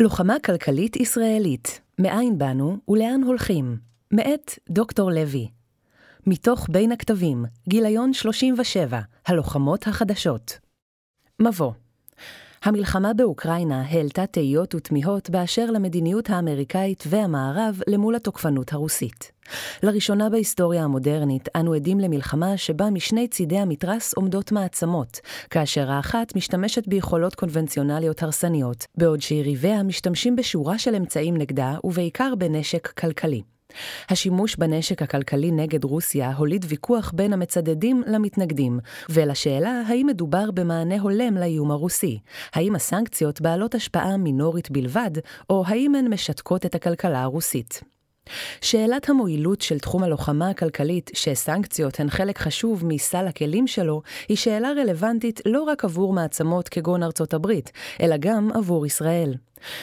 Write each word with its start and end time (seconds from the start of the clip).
לוחמה 0.00 0.36
כלכלית 0.44 0.96
ישראלית, 0.96 1.80
מאין 1.98 2.38
באנו 2.38 2.78
ולאן 2.88 3.22
הולכים, 3.26 3.78
מאת 4.12 4.58
דוקטור 4.70 5.10
לוי. 5.10 5.48
מתוך 6.26 6.66
בין 6.70 6.92
הכתבים, 6.92 7.44
גיליון 7.68 8.12
37, 8.12 9.00
הלוחמות 9.26 9.86
החדשות. 9.86 10.58
מבוא 11.40 11.72
המלחמה 12.64 13.14
באוקראינה 13.14 13.82
העלתה 13.88 14.26
תהיות 14.26 14.74
ותמיהות 14.74 15.30
באשר 15.30 15.70
למדיניות 15.70 16.30
האמריקאית 16.30 17.04
והמערב 17.06 17.80
למול 17.86 18.14
התוקפנות 18.14 18.72
הרוסית. 18.72 19.32
לראשונה 19.82 20.30
בהיסטוריה 20.30 20.84
המודרנית 20.84 21.48
אנו 21.56 21.72
עדים 21.72 22.00
למלחמה 22.00 22.56
שבה 22.56 22.90
משני 22.90 23.28
צידי 23.28 23.58
המתרס 23.58 24.14
עומדות 24.14 24.52
מעצמות, 24.52 25.20
כאשר 25.50 25.90
האחת 25.90 26.36
משתמשת 26.36 26.88
ביכולות 26.88 27.34
קונבנציונליות 27.34 28.22
הרסניות, 28.22 28.86
בעוד 28.96 29.20
שיריביה 29.20 29.82
משתמשים 29.82 30.36
בשורה 30.36 30.78
של 30.78 30.94
אמצעים 30.94 31.36
נגדה 31.36 31.76
ובעיקר 31.84 32.34
בנשק 32.38 32.86
כלכלי. 32.86 33.55
השימוש 34.08 34.56
בנשק 34.56 35.02
הכלכלי 35.02 35.50
נגד 35.50 35.84
רוסיה 35.84 36.32
הוליד 36.32 36.64
ויכוח 36.68 37.12
בין 37.14 37.32
המצדדים 37.32 38.02
למתנגדים, 38.06 38.78
ולשאלה 39.08 39.82
האם 39.86 40.06
מדובר 40.06 40.50
במענה 40.50 41.00
הולם 41.00 41.36
לאיום 41.36 41.70
הרוסי, 41.70 42.18
האם 42.54 42.74
הסנקציות 42.74 43.40
בעלות 43.40 43.74
השפעה 43.74 44.16
מינורית 44.16 44.70
בלבד, 44.70 45.10
או 45.50 45.64
האם 45.66 45.94
הן 45.94 46.12
משתקות 46.12 46.66
את 46.66 46.74
הכלכלה 46.74 47.22
הרוסית. 47.22 47.80
שאלת 48.60 49.08
המועילות 49.08 49.60
של 49.60 49.78
תחום 49.78 50.02
הלוחמה 50.02 50.50
הכלכלית, 50.50 51.10
שסנקציות 51.14 52.00
הן 52.00 52.10
חלק 52.10 52.38
חשוב 52.38 52.86
מסל 52.86 53.26
הכלים 53.26 53.66
שלו, 53.66 54.02
היא 54.28 54.36
שאלה 54.36 54.72
רלוונטית 54.76 55.40
לא 55.46 55.62
רק 55.62 55.84
עבור 55.84 56.12
מעצמות 56.12 56.68
כגון 56.68 57.02
ארצות 57.02 57.34
הברית, 57.34 57.72
אלא 58.00 58.16
גם 58.16 58.50
עבור 58.54 58.86
ישראל. 58.86 59.34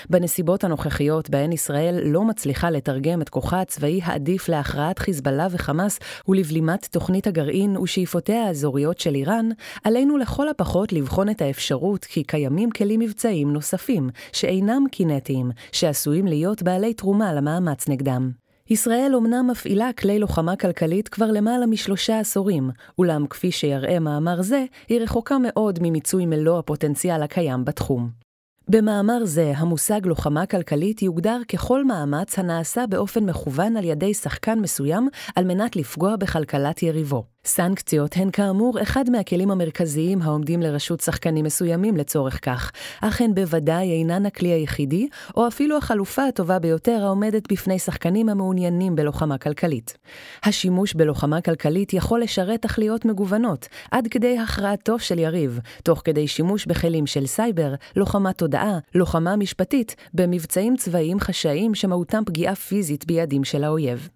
בנסיבות 0.10 0.64
הנוכחיות 0.64 1.30
בהן 1.30 1.52
ישראל 1.52 2.00
לא 2.04 2.24
מצליחה 2.24 2.70
לתרגם 2.70 3.22
את 3.22 3.30
כוחה 3.30 3.62
הצבאי 3.62 4.00
העדיף 4.04 4.50
להכרעת 4.50 5.00
חיזבאללה 5.00 5.48
וחמאס 5.52 6.00
ולבלימת 6.28 6.88
תוכנית 6.92 7.28
הגרעין 7.28 7.78
ושאיפותיה 7.78 8.48
האזוריות 8.48 9.00
של 9.00 9.16
איראן, 9.16 9.50
עלינו 9.84 10.18
לכל 10.18 10.50
הפחות 10.50 10.94
לבחון 10.94 11.30
את 11.30 11.42
האפשרות 11.42 12.06
כי 12.06 12.24
קיימים 12.24 12.72
כלים 12.72 13.00
מבצעיים 13.00 13.54
נוספים, 13.54 14.10
שאינם 14.32 14.84
קינטיים, 14.92 15.52
שעשויים 15.72 16.28
להיות 16.28 16.64
בעלי 16.64 16.94
תרומה 16.94 17.34
למאמץ 17.34 17.90
נגדם. 17.90 18.32
ישראל 18.70 19.12
אומנם 19.14 19.48
מפעילה 19.52 19.90
כלי 19.94 20.20
לוחמה 20.20 20.56
כלכלית 20.56 21.08
כבר 21.08 21.32
למעלה 21.32 21.66
משלושה 21.66 22.20
עשורים, 22.20 22.70
אולם 22.98 23.28
כפי 23.28 23.52
שיראה 23.52 24.00
מאמר 24.00 24.42
זה, 24.42 24.66
היא 24.88 25.02
רחוקה 25.02 25.38
מאוד 25.38 25.80
ממיצוי 25.82 26.26
מלוא 26.26 26.60
הפוטנציאל 26.60 27.24
הקיים 27.24 27.66
בתחום. 27.66 28.33
במאמר 28.68 29.26
זה, 29.26 29.54
המושג 29.58 30.06
לוחמה 30.06 30.46
כלכלית 30.46 31.02
יוגדר 31.02 31.38
ככל 31.52 31.86
מאמץ 31.86 32.40
הנעשה 32.40 32.88
באופן 32.88 33.24
מכוון 33.24 33.78
על 33.78 33.84
ידי 33.84 34.14
שחקן 34.14 34.60
מסוים 34.60 35.10
על 35.36 35.46
מנת 35.46 35.76
לפגוע 35.76 36.16
בכלכלת 36.16 36.84
יריבו. 36.84 37.33
סנקציות 37.48 38.18
הן 38.18 38.32
כאמור 38.32 38.82
אחד 38.82 39.10
מהכלים 39.10 39.52
המרכזיים 39.52 40.22
העומדים 40.22 40.62
לרשות 40.62 41.00
שחקנים 41.02 41.46
מסוימים 41.46 41.98
לצורך 41.98 42.40
כך, 42.46 42.72
אך 43.02 43.22
הן 43.22 43.34
בוודאי 43.34 43.92
אינן 43.92 44.26
הכלי 44.26 44.48
היחידי, 44.48 45.08
או 45.38 45.48
אפילו 45.48 45.78
החלופה 45.78 46.26
הטובה 46.26 46.60
ביותר 46.60 47.00
העומדת 47.04 47.52
בפני 47.52 47.80
שחקנים 47.80 48.30
המעוניינים 48.30 48.96
בלוחמה 48.96 49.38
כלכלית. 49.38 49.98
השימוש 50.44 50.94
בלוחמה 50.94 51.42
כלכלית 51.42 51.94
יכול 51.94 52.22
לשרת 52.22 52.62
תכליות 52.62 53.06
מגוונות, 53.06 53.68
עד 53.92 54.08
כדי 54.08 54.40
הכרעתו 54.40 55.00
של 55.00 55.20
יריב, 55.20 55.60
תוך 55.84 56.02
כדי 56.06 56.28
שימוש 56.28 56.66
בכלים 56.66 57.08
של 57.08 57.26
סייבר, 57.26 57.74
לוחמה 57.96 58.34
תודעה, 58.34 58.80
לוחמה 58.96 59.36
משפטית, 59.36 59.96
במבצעים 60.14 60.76
צבאיים 60.78 61.20
חשאיים 61.20 61.76
שמהותם 61.76 62.24
פגיעה 62.26 62.56
פיזית 62.56 63.06
בידים 63.06 63.44
של 63.44 63.64
האויב. 63.64 64.10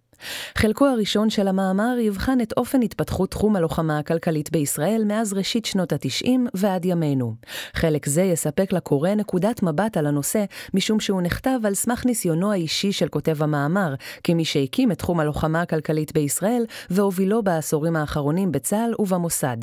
חלקו 0.57 0.85
הראשון 0.85 1.29
של 1.29 1.47
המאמר 1.47 1.95
יבחן 1.99 2.41
את 2.41 2.53
אופן 2.57 2.81
התפתחות 2.81 3.31
תחום 3.31 3.55
הלוחמה 3.55 3.99
הכלכלית 3.99 4.51
בישראל 4.51 5.03
מאז 5.05 5.33
ראשית 5.33 5.65
שנות 5.65 5.93
ה-90 5.93 6.29
ועד 6.53 6.85
ימינו. 6.85 7.35
חלק 7.73 8.05
זה 8.05 8.21
יספק 8.21 8.73
לקורא 8.73 9.09
נקודת 9.09 9.63
מבט 9.63 9.97
על 9.97 10.05
הנושא, 10.05 10.43
משום 10.73 10.99
שהוא 10.99 11.21
נכתב 11.21 11.59
על 11.63 11.73
סמך 11.73 12.05
ניסיונו 12.05 12.51
האישי 12.51 12.91
של 12.91 13.07
כותב 13.07 13.43
המאמר, 13.43 13.93
כמי 14.23 14.45
שהקים 14.45 14.91
את 14.91 14.97
תחום 14.97 15.19
הלוחמה 15.19 15.61
הכלכלית 15.61 16.13
בישראל 16.13 16.65
והובילו 16.89 17.43
בעשורים 17.43 17.95
האחרונים 17.95 18.51
בצה"ל 18.51 18.93
ובמוסד. 18.99 19.57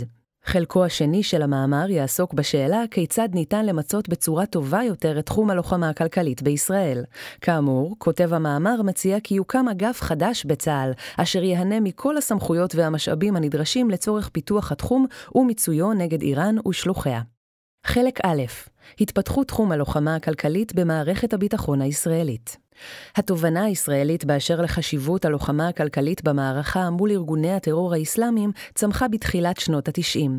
חלקו 0.45 0.85
השני 0.85 1.23
של 1.23 1.43
המאמר 1.43 1.91
יעסוק 1.91 2.35
בשאלה 2.35 2.83
כיצד 2.91 3.29
ניתן 3.35 3.67
למצות 3.67 4.09
בצורה 4.09 4.47
טובה 4.47 4.83
יותר 4.83 5.19
את 5.19 5.27
תחום 5.27 5.51
הלוחמה 5.51 5.89
הכלכלית 5.89 6.43
בישראל. 6.43 7.05
כאמור, 7.41 7.95
כותב 7.99 8.33
המאמר 8.33 8.83
מציע 8.83 9.21
כי 9.21 9.35
יוקם 9.35 9.69
אגף 9.69 10.01
חדש 10.01 10.45
בצה"ל, 10.45 10.93
אשר 11.17 11.43
ייהנה 11.43 11.81
מכל 11.81 12.17
הסמכויות 12.17 12.75
והמשאבים 12.75 13.37
הנדרשים 13.37 13.91
לצורך 13.91 14.29
פיתוח 14.29 14.73
התחום 14.73 15.07
ומיצויו 15.35 15.93
נגד 15.93 16.23
איראן 16.23 16.57
ושלוחיה. 16.69 17.21
חלק 17.87 18.21
א' 18.25 18.43
התפתחות 19.01 19.49
תחום 19.49 19.73
הלוחמה 19.73 20.17
הכלכלית 20.17 20.75
במערכת 20.75 21.33
הביטחון 21.33 21.83
הישראלית. 21.83 22.64
התובנה 23.17 23.65
הישראלית 23.65 24.25
באשר 24.25 24.61
לחשיבות 24.61 25.25
הלוחמה 25.25 25.69
הכלכלית 25.69 26.25
במערכה 26.25 26.91
מול 26.91 27.11
ארגוני 27.11 27.53
הטרור 27.53 27.95
האסלאמיים 27.95 28.53
צמחה 28.75 29.09
בתחילת 29.09 29.61
שנות 29.61 29.89
ה-90. 29.89 30.31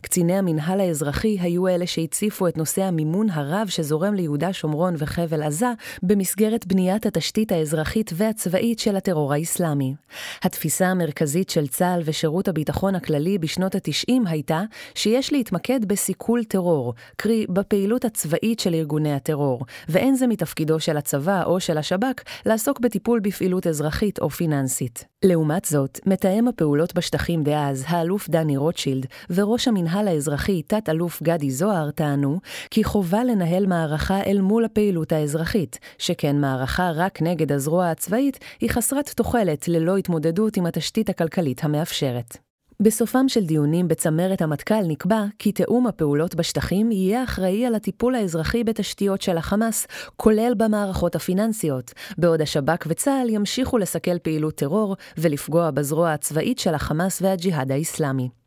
קציני 0.00 0.38
המינהל 0.38 0.80
האזרחי 0.80 1.38
היו 1.40 1.68
אלה 1.68 1.86
שהציפו 1.86 2.48
את 2.48 2.56
נושא 2.56 2.82
המימון 2.82 3.30
הרב 3.30 3.68
שזורם 3.68 4.14
ליהודה, 4.14 4.52
שומרון 4.52 4.94
וחבל 4.98 5.42
עזה 5.42 5.72
במסגרת 6.02 6.66
בניית 6.66 7.06
התשתית 7.06 7.52
האזרחית 7.52 8.10
והצבאית 8.14 8.78
של 8.78 8.96
הטרור 8.96 9.32
האסלאמי. 9.32 9.94
התפיסה 10.42 10.86
המרכזית 10.86 11.50
של 11.50 11.66
צה"ל 11.66 12.02
ושירות 12.04 12.48
הביטחון 12.48 12.94
הכללי 12.94 13.38
בשנות 13.38 13.74
ה-90 13.74 14.12
הייתה 14.26 14.62
שיש 14.94 15.32
להתמקד 15.32 15.84
בסיכול 15.84 16.44
טרור, 16.44 16.94
קרי 17.16 17.46
בפעילות 17.48 18.04
הצבאית 18.04 18.60
של 18.60 18.74
ארגוני 18.74 19.12
הטרור, 19.12 19.64
ואין 19.88 20.14
זה 20.14 20.26
מתפקידו 20.26 20.80
של 20.80 20.96
הצבא 20.96 21.44
או 21.44 21.60
של 21.60 21.78
השב"כ 21.84 22.22
לעסוק 22.46 22.80
בטיפול 22.80 23.20
בפעילות 23.20 23.66
אזרחית 23.66 24.18
או 24.18 24.30
פיננסית. 24.30 25.04
לעומת 25.24 25.64
זאת, 25.64 26.00
מתאם 26.06 26.48
הפעולות 26.48 26.94
בשטחים 26.94 27.42
דאז, 27.42 27.84
האלוף 27.88 28.28
דני 28.28 28.56
רוטשילד, 28.56 29.06
וראש 29.30 29.68
המינהל 29.68 30.08
האזרחי, 30.08 30.62
תת-אלוף 30.62 31.22
גדי 31.22 31.50
זוהר, 31.50 31.90
טענו 31.90 32.40
כי 32.70 32.84
חובה 32.84 33.24
לנהל 33.24 33.66
מערכה 33.66 34.20
אל 34.22 34.40
מול 34.40 34.64
הפעילות 34.64 35.12
האזרחית, 35.12 35.78
שכן 35.98 36.40
מערכה 36.40 36.90
רק 36.94 37.22
נגד 37.22 37.52
הזרוע 37.52 37.90
הצבאית 37.90 38.38
היא 38.60 38.70
חסרת 38.70 39.08
תוחלת 39.08 39.68
ללא 39.68 39.96
התמודדות 39.96 40.56
עם 40.56 40.66
התשתית 40.66 41.08
הכלכלית 41.08 41.64
המאפשרת. 41.64 42.36
בסופם 42.84 43.28
של 43.28 43.44
דיונים 43.44 43.88
בצמרת 43.88 44.42
המטכ"ל 44.42 44.82
נקבע 44.88 45.24
כי 45.38 45.52
תיאום 45.52 45.86
הפעולות 45.86 46.34
בשטחים 46.34 46.92
יהיה 46.92 47.24
אחראי 47.24 47.66
על 47.66 47.74
הטיפול 47.74 48.14
האזרחי 48.14 48.64
בתשתיות 48.64 49.22
של 49.22 49.36
החמאס, 49.36 49.86
כולל 50.16 50.52
במערכות 50.56 51.16
הפיננסיות, 51.16 51.92
בעוד 52.18 52.40
השב"כ 52.40 52.86
וצה"ל 52.86 53.28
ימשיכו 53.30 53.78
לסכל 53.78 54.18
פעילות 54.18 54.54
טרור 54.54 54.96
ולפגוע 55.18 55.70
בזרוע 55.70 56.12
הצבאית 56.12 56.58
של 56.58 56.74
החמאס 56.74 57.22
והג'יהאד 57.22 57.72
האסלאמי. 57.72 58.43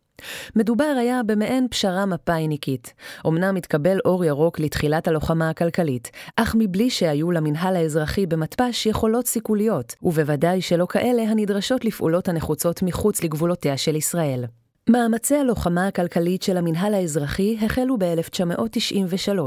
מדובר 0.55 0.95
היה 0.99 1.23
במעין 1.23 1.67
פשרה 1.67 2.05
מפאיניקית. 2.05 2.93
אמנם 3.27 3.55
התקבל 3.55 3.97
אור 4.05 4.25
ירוק 4.25 4.59
לתחילת 4.59 5.07
הלוחמה 5.07 5.49
הכלכלית, 5.49 6.11
אך 6.35 6.55
מבלי 6.59 6.89
שהיו 6.89 7.31
למינהל 7.31 7.75
האזרחי 7.75 8.25
במתפ"ש 8.25 8.85
יכולות 8.85 9.27
סיכוליות, 9.27 9.95
ובוודאי 10.03 10.61
שלא 10.61 10.85
כאלה 10.89 11.21
הנדרשות 11.21 11.85
לפעולות 11.85 12.29
הנחוצות 12.29 12.83
מחוץ 12.83 13.23
לגבולותיה 13.23 13.77
של 13.77 13.95
ישראל. 13.95 14.45
מאמצי 14.89 15.35
הלוחמה 15.35 15.87
הכלכלית 15.87 16.43
של 16.43 16.57
המינהל 16.57 16.93
האזרחי 16.93 17.57
החלו 17.61 17.97
ב-1993, 17.97 19.39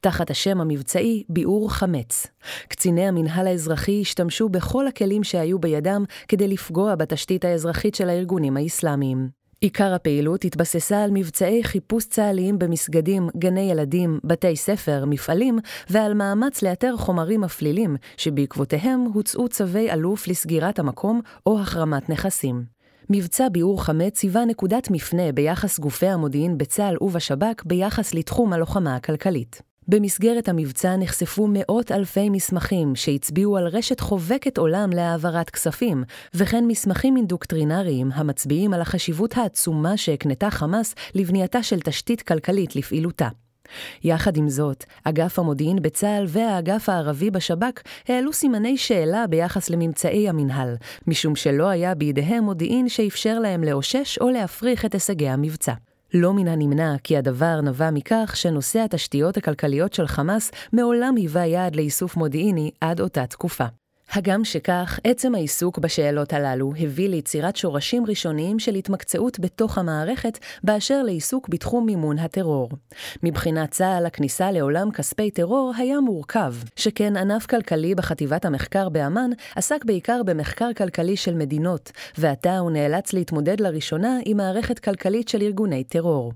תחת 0.00 0.30
השם 0.30 0.60
המבצעי 0.60 1.24
ביעור 1.28 1.72
חמץ. 1.72 2.26
קציני 2.68 3.08
המינהל 3.08 3.46
האזרחי 3.46 4.00
השתמשו 4.00 4.48
בכל 4.48 4.86
הכלים 4.86 5.24
שהיו 5.24 5.58
בידם 5.58 6.04
כדי 6.28 6.48
לפגוע 6.48 6.94
בתשתית 6.94 7.44
האזרחית 7.44 7.94
של 7.94 8.08
הארגונים 8.08 8.56
האסלאמיים. 8.56 9.41
עיקר 9.62 9.94
הפעילות 9.94 10.44
התבססה 10.44 11.04
על 11.04 11.10
מבצעי 11.10 11.64
חיפוש 11.64 12.04
צה"ליים 12.04 12.58
במסגדים, 12.58 13.28
גני 13.36 13.70
ילדים, 13.70 14.18
בתי 14.24 14.56
ספר, 14.56 15.04
מפעלים, 15.06 15.58
ועל 15.90 16.14
מאמץ 16.14 16.62
לאתר 16.62 16.96
חומרים 16.96 17.40
מפלילים, 17.40 17.96
שבעקבותיהם 18.16 19.00
הוצאו 19.14 19.48
צווי 19.48 19.92
אלוף 19.92 20.28
לסגירת 20.28 20.78
המקום 20.78 21.20
או 21.46 21.60
החרמת 21.60 22.10
נכסים. 22.10 22.64
מבצע 23.10 23.48
ביעור 23.48 23.84
חמץ 23.84 24.22
היווה 24.22 24.44
נקודת 24.44 24.90
מפנה 24.90 25.32
ביחס 25.32 25.78
גופי 25.78 26.06
המודיעין 26.06 26.58
בצה"ל 26.58 26.96
ובשב"כ 27.00 27.62
ביחס 27.64 28.14
לתחום 28.14 28.52
הלוחמה 28.52 28.96
הכלכלית. 28.96 29.71
במסגרת 29.88 30.48
המבצע 30.48 30.96
נחשפו 30.96 31.46
מאות 31.52 31.92
אלפי 31.92 32.28
מסמכים 32.28 32.94
שהצביעו 32.94 33.56
על 33.56 33.66
רשת 33.66 34.00
חובקת 34.00 34.58
עולם 34.58 34.90
להעברת 34.90 35.50
כספים, 35.50 36.04
וכן 36.34 36.64
מסמכים 36.66 37.16
אינדוקטרינריים 37.16 38.10
המצביעים 38.14 38.74
על 38.74 38.80
החשיבות 38.80 39.36
העצומה 39.36 39.96
שהקנתה 39.96 40.50
חמאס 40.50 40.94
לבנייתה 41.14 41.62
של 41.62 41.80
תשתית 41.80 42.22
כלכלית 42.22 42.76
לפעילותה. 42.76 43.28
יחד 44.04 44.36
עם 44.36 44.48
זאת, 44.48 44.84
אגף 45.04 45.38
המודיעין 45.38 45.82
בצה"ל 45.82 46.24
והאגף 46.28 46.88
הערבי 46.88 47.30
בשב"כ 47.30 47.82
העלו 48.08 48.32
סימני 48.32 48.76
שאלה 48.76 49.26
ביחס 49.26 49.70
לממצאי 49.70 50.28
המינהל, 50.28 50.74
משום 51.06 51.36
שלא 51.36 51.68
היה 51.68 51.94
בידיהם 51.94 52.44
מודיעין 52.44 52.88
שאפשר 52.88 53.38
להם 53.38 53.64
לאושש 53.64 54.18
או 54.18 54.30
להפריך 54.30 54.84
את 54.84 54.94
הישגי 54.94 55.28
המבצע. 55.28 55.72
לא 56.14 56.32
מן 56.32 56.48
הנמנע 56.48 56.94
כי 57.04 57.16
הדבר 57.16 57.60
נבע 57.60 57.90
מכך 57.90 58.32
שנושא 58.36 58.80
התשתיות 58.80 59.36
הכלכליות 59.36 59.92
של 59.92 60.06
חמאס 60.06 60.50
מעולם 60.72 61.14
היווה 61.16 61.46
יעד 61.46 61.76
לאיסוף 61.76 62.16
מודיעיני 62.16 62.70
עד 62.80 63.00
אותה 63.00 63.26
תקופה. 63.26 63.81
הגם 64.14 64.44
שכך, 64.44 65.00
עצם 65.04 65.34
העיסוק 65.34 65.78
בשאלות 65.78 66.32
הללו 66.32 66.72
הביא 66.78 67.08
ליצירת 67.08 67.56
שורשים 67.56 68.06
ראשוניים 68.06 68.58
של 68.58 68.74
התמקצעות 68.74 69.40
בתוך 69.40 69.78
המערכת 69.78 70.38
באשר 70.64 71.02
לעיסוק 71.02 71.48
בתחום 71.48 71.86
מימון 71.86 72.18
הטרור. 72.18 72.70
מבחינת 73.22 73.70
צה"ל, 73.70 74.06
הכניסה 74.06 74.50
לעולם 74.50 74.90
כספי 74.90 75.30
טרור 75.30 75.72
היה 75.76 76.00
מורכב, 76.00 76.54
שכן 76.76 77.16
ענף 77.16 77.46
כלכלי 77.46 77.94
בחטיבת 77.94 78.44
המחקר 78.44 78.88
באמ"ן 78.88 79.30
עסק 79.56 79.84
בעיקר 79.84 80.22
במחקר 80.26 80.72
כלכלי 80.76 81.16
של 81.16 81.34
מדינות, 81.34 81.92
ועתה 82.18 82.58
הוא 82.58 82.70
נאלץ 82.70 83.12
להתמודד 83.12 83.60
לראשונה 83.60 84.18
עם 84.24 84.36
מערכת 84.36 84.78
כלכלית 84.78 85.28
של 85.28 85.42
ארגוני 85.42 85.84
טרור. 85.84 86.32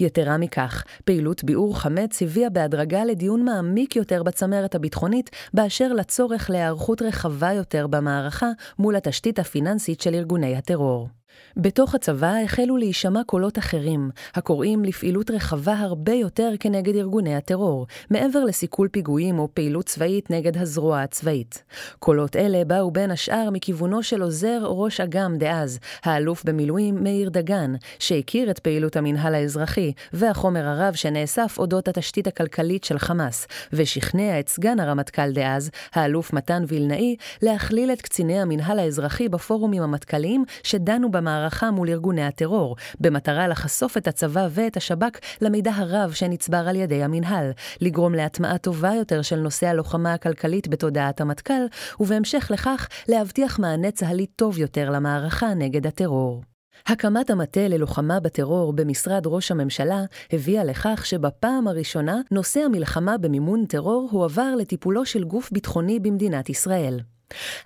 יתרה 0.00 0.38
מכך, 0.38 0.84
פעילות 1.04 1.44
ביעור 1.44 1.78
חמץ 1.78 2.22
הביאה 2.22 2.50
בהדרגה 2.50 3.04
לדיון 3.04 3.44
מעמיק 3.44 3.96
יותר 3.96 4.22
בצמרת 4.22 4.74
הביטחונית, 4.74 5.30
באשר 5.54 5.92
לצורך 5.92 6.50
להיערכות 6.50 7.02
רחבה 7.02 7.52
יותר 7.52 7.86
במערכה 7.86 8.50
מול 8.78 8.96
התשתית 8.96 9.38
הפיננסית 9.38 10.00
של 10.00 10.14
ארגוני 10.14 10.56
הטרור. 10.56 11.19
בתוך 11.56 11.94
הצבא 11.94 12.34
החלו 12.44 12.76
להישמע 12.76 13.20
קולות 13.26 13.58
אחרים, 13.58 14.10
הקוראים 14.34 14.84
לפעילות 14.84 15.30
רחבה 15.30 15.74
הרבה 15.78 16.12
יותר 16.12 16.50
כנגד 16.60 16.96
ארגוני 16.96 17.36
הטרור, 17.36 17.86
מעבר 18.10 18.44
לסיכול 18.44 18.88
פיגועים 18.88 19.38
או 19.38 19.48
פעילות 19.54 19.86
צבאית 19.86 20.30
נגד 20.30 20.56
הזרוע 20.56 21.00
הצבאית. 21.00 21.62
קולות 21.98 22.36
אלה 22.36 22.64
באו 22.64 22.90
בין 22.90 23.10
השאר 23.10 23.48
מכיוונו 23.52 24.02
של 24.02 24.22
עוזר 24.22 24.58
ראש 24.62 25.00
אג"ם 25.00 25.34
דאז, 25.38 25.78
האלוף 26.04 26.44
במילואים 26.44 27.04
מאיר 27.04 27.28
דגן, 27.28 27.74
שהכיר 27.98 28.50
את 28.50 28.58
פעילות 28.58 28.96
המינהל 28.96 29.34
האזרחי 29.34 29.92
והחומר 30.12 30.66
הרב 30.66 30.94
שנאסף 30.94 31.58
אודות 31.58 31.88
התשתית 31.88 32.26
הכלכלית 32.26 32.84
של 32.84 32.98
חמאס, 32.98 33.46
ושכנע 33.72 34.40
את 34.40 34.48
סגן 34.48 34.80
הרמטכ"ל 34.80 35.32
דאז, 35.32 35.70
האלוף 35.94 36.32
מתן 36.32 36.64
וילנאי, 36.68 37.16
להכליל 37.42 37.92
את 37.92 38.02
קציני 38.02 38.40
המינהל 38.40 38.78
האזרחי 38.78 39.28
בפורומים 39.28 39.82
המטכ"ליים 39.82 40.44
שדנו 40.62 41.10
במערכה 41.20 41.70
מול 41.70 41.88
ארגוני 41.88 42.24
הטרור, 42.24 42.76
במטרה 43.00 43.48
לחשוף 43.48 43.96
את 43.96 44.08
הצבא 44.08 44.48
ואת 44.50 44.76
השב"כ 44.76 45.18
למידע 45.40 45.72
הרב 45.74 46.12
שנצבר 46.12 46.68
על 46.68 46.76
ידי 46.76 47.02
המינהל, 47.02 47.50
לגרום 47.80 48.14
להטמעה 48.14 48.58
טובה 48.58 48.94
יותר 48.94 49.22
של 49.22 49.36
נושא 49.36 49.66
הלוחמה 49.66 50.14
הכלכלית 50.14 50.68
בתודעת 50.68 51.20
המטכ"ל, 51.20 51.66
ובהמשך 52.00 52.50
לכך 52.50 52.88
להבטיח 53.08 53.58
מענה 53.58 53.90
צה"לי 53.90 54.26
טוב 54.26 54.58
יותר 54.58 54.90
למערכה 54.90 55.54
נגד 55.54 55.86
הטרור. 55.86 56.42
הקמת 56.86 57.30
המטה 57.30 57.68
ללוחמה 57.68 58.20
בטרור 58.20 58.72
במשרד 58.72 59.22
ראש 59.26 59.50
הממשלה 59.50 60.04
הביאה 60.32 60.64
לכך 60.64 61.06
שבפעם 61.06 61.68
הראשונה 61.68 62.20
נושא 62.30 62.60
המלחמה 62.60 63.18
במימון 63.18 63.64
טרור 63.66 64.08
הועבר 64.12 64.54
לטיפולו 64.58 65.06
של 65.06 65.24
גוף 65.24 65.50
ביטחוני 65.52 66.00
במדינת 66.00 66.48
ישראל. 66.48 67.00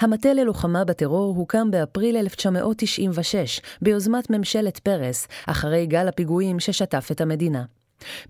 המטה 0.00 0.32
ללוחמה 0.32 0.84
בטרור 0.84 1.34
הוקם 1.37 1.70
באפריל 1.70 2.16
1996 2.16 3.61
ביוזמת 3.82 4.31
ממשלת 4.31 4.78
פרס, 4.78 5.28
אחרי 5.46 5.87
גל 5.87 6.08
הפיגועים 6.08 6.61
ששטף 6.61 7.08
את 7.12 7.20
המדינה. 7.20 7.64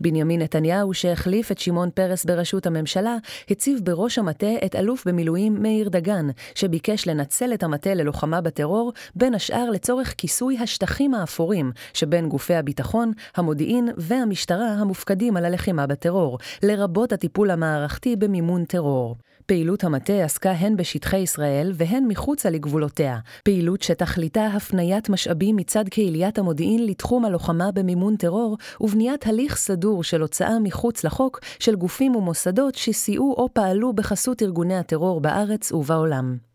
בנימין 0.00 0.42
נתניהו, 0.42 0.94
שהחליף 0.94 1.52
את 1.52 1.58
שמעון 1.58 1.90
פרס 1.90 2.24
בראשות 2.24 2.66
הממשלה, 2.66 3.16
הציב 3.50 3.80
בראש 3.84 4.18
המטה 4.18 4.46
את 4.64 4.76
אלוף 4.76 5.06
במילואים 5.06 5.62
מאיר 5.62 5.88
דגן, 5.88 6.26
שביקש 6.54 7.06
לנצל 7.06 7.54
את 7.54 7.62
המטה 7.62 7.94
ללוחמה 7.94 8.40
בטרור, 8.40 8.92
בין 9.14 9.34
השאר 9.34 9.70
לצורך 9.70 10.14
כיסוי 10.18 10.58
השטחים 10.58 11.14
האפורים 11.14 11.72
שבין 11.92 12.28
גופי 12.28 12.54
הביטחון, 12.54 13.12
המודיעין 13.36 13.88
והמשטרה 13.96 14.66
המופקדים 14.66 15.36
על 15.36 15.44
הלחימה 15.44 15.86
בטרור, 15.86 16.38
לרבות 16.62 17.12
הטיפול 17.12 17.50
המערכתי 17.50 18.16
במימון 18.16 18.64
טרור. 18.64 19.16
פעילות 19.46 19.84
המטה 19.84 20.12
עסקה 20.12 20.50
הן 20.50 20.76
בשטחי 20.76 21.16
ישראל 21.16 21.72
והן 21.74 22.04
מחוצה 22.08 22.50
לגבולותיה, 22.50 23.18
פעילות 23.42 23.82
שתכליתה 23.82 24.46
הפניית 24.46 25.08
משאבים 25.08 25.56
מצד 25.56 25.88
קהיליית 25.88 26.38
המודיעין 26.38 26.86
לתחום 26.86 27.24
הלוחמה 27.24 27.72
במימון 27.72 28.16
טרור 28.16 28.56
ובניית 28.80 29.26
הליך 29.26 29.56
סדור 29.56 30.04
של 30.04 30.20
הוצאה 30.22 30.58
מחוץ 30.58 31.04
לחוק 31.04 31.40
של 31.58 31.74
גופים 31.74 32.16
ומוסדות 32.16 32.74
שסייעו 32.74 33.34
או 33.38 33.48
פעלו 33.52 33.92
בחסות 33.92 34.42
ארגוני 34.42 34.76
הטרור 34.76 35.20
בארץ 35.20 35.72
ובעולם. 35.72 36.53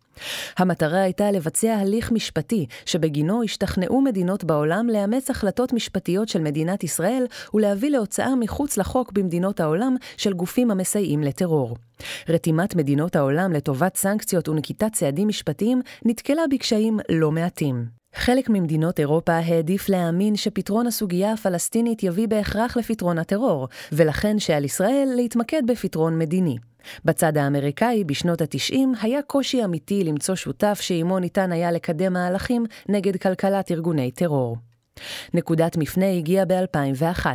המטרה 0.58 1.02
הייתה 1.02 1.32
לבצע 1.32 1.74
הליך 1.74 2.12
משפטי, 2.12 2.66
שבגינו 2.86 3.44
השתכנעו 3.44 4.02
מדינות 4.02 4.44
בעולם 4.44 4.88
לאמץ 4.90 5.30
החלטות 5.30 5.74
משפטיות 5.74 6.30
של 6.30 6.42
מדינת 6.42 6.84
ישראל 6.84 7.26
ולהביא 7.54 7.90
להוצאה 7.90 8.36
מחוץ 8.36 8.78
לחוק 8.78 9.12
במדינות 9.12 9.60
העולם 9.60 9.96
של 10.18 10.34
גופים 10.34 10.72
המסייעים 10.72 11.24
לטרור. 11.24 11.78
רתימת 12.30 12.76
מדינות 12.76 13.16
העולם 13.16 13.54
לטובת 13.54 13.96
סנקציות 13.96 14.50
ונקיטת 14.50 14.94
צעדים 14.94 15.28
משפטיים 15.28 15.82
נתקלה 16.06 16.42
בקשיים 16.52 17.00
לא 17.10 17.32
מעטים. 17.32 18.00
חלק 18.16 18.50
ממדינות 18.50 19.00
אירופה 19.00 19.34
העדיף 19.34 19.90
להאמין 19.90 20.36
שפתרון 20.36 20.88
הסוגיה 20.88 21.34
הפלסטינית 21.34 22.04
יביא 22.04 22.28
בהכרח 22.28 22.78
לפתרון 22.78 23.18
הטרור, 23.18 23.68
ולכן 23.92 24.40
שעל 24.40 24.66
ישראל 24.66 25.10
להתמקד 25.16 25.62
בפתרון 25.68 26.20
מדיני. 26.20 26.58
בצד 27.06 27.38
האמריקאי, 27.38 28.04
בשנות 28.04 28.42
ה-90, 28.42 28.78
היה 29.02 29.22
קושי 29.22 29.64
אמיתי 29.64 30.04
למצוא 30.04 30.36
שותף 30.36 30.78
שעימו 30.82 31.20
ניתן 31.20 31.52
היה 31.52 31.72
לקדם 31.72 32.14
מהלכים 32.14 32.66
נגד 32.90 33.18
כלכלת 33.18 33.72
ארגוני 33.72 34.12
טרור. 34.12 34.58
נקודת 35.34 35.78
מפנה 35.78 36.12
הגיעה 36.12 36.46
ב-2001, 36.46 37.26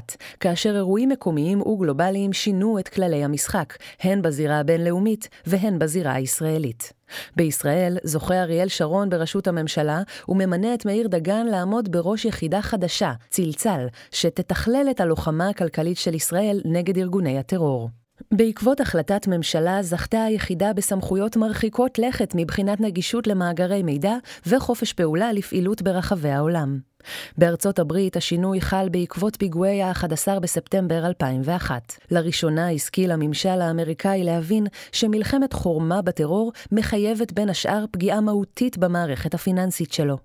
כאשר 0.40 0.76
אירועים 0.76 1.08
מקומיים 1.08 1.60
וגלובליים 1.62 2.32
שינו 2.32 2.78
את 2.78 2.88
כללי 2.88 3.24
המשחק, 3.24 3.76
הן 4.00 4.22
בזירה 4.22 4.58
הבינלאומית 4.58 5.28
והן 5.46 5.78
בזירה 5.78 6.12
הישראלית. 6.12 6.92
בישראל 7.36 7.98
זוכה 8.04 8.42
אריאל 8.42 8.68
שרון 8.68 9.10
בראשות 9.10 9.46
הממשלה 9.46 10.02
וממנה 10.28 10.74
את 10.74 10.86
מאיר 10.86 11.08
דגן 11.08 11.46
לעמוד 11.46 11.92
בראש 11.92 12.24
יחידה 12.24 12.62
חדשה, 12.62 13.12
צלצל, 13.30 13.86
שתתכלל 14.10 14.86
את 14.90 15.00
הלוחמה 15.00 15.48
הכלכלית 15.48 15.98
של 15.98 16.14
ישראל 16.14 16.60
נגד 16.64 16.98
ארגוני 16.98 17.38
הטרור. 17.38 18.03
בעקבות 18.32 18.80
החלטת 18.80 19.26
ממשלה 19.26 19.82
זכתה 19.82 20.24
היחידה 20.24 20.72
בסמכויות 20.72 21.36
מרחיקות 21.36 21.98
לכת 21.98 22.32
מבחינת 22.36 22.80
נגישות 22.80 23.26
למאגרי 23.26 23.82
מידע 23.82 24.14
וחופש 24.46 24.92
פעולה 24.92 25.32
לפעילות 25.32 25.82
ברחבי 25.82 26.30
העולם. 26.30 26.78
בארצות 27.38 27.78
הברית 27.78 28.16
השינוי 28.16 28.60
חל 28.60 28.88
בעקבות 28.88 29.36
פיגועי 29.36 29.82
ה-11 29.82 30.40
בספטמבר 30.40 31.06
2001. 31.06 31.92
לראשונה 32.10 32.70
השכיל 32.70 33.12
הממשל 33.12 33.60
האמריקאי 33.60 34.24
להבין 34.24 34.66
שמלחמת 34.92 35.52
חורמה 35.52 36.02
בטרור 36.02 36.52
מחייבת 36.72 37.32
בין 37.32 37.48
השאר 37.48 37.84
פגיעה 37.90 38.20
מהותית 38.20 38.78
במערכת 38.78 39.34
הפיננסית 39.34 39.92
שלו. 39.92 40.18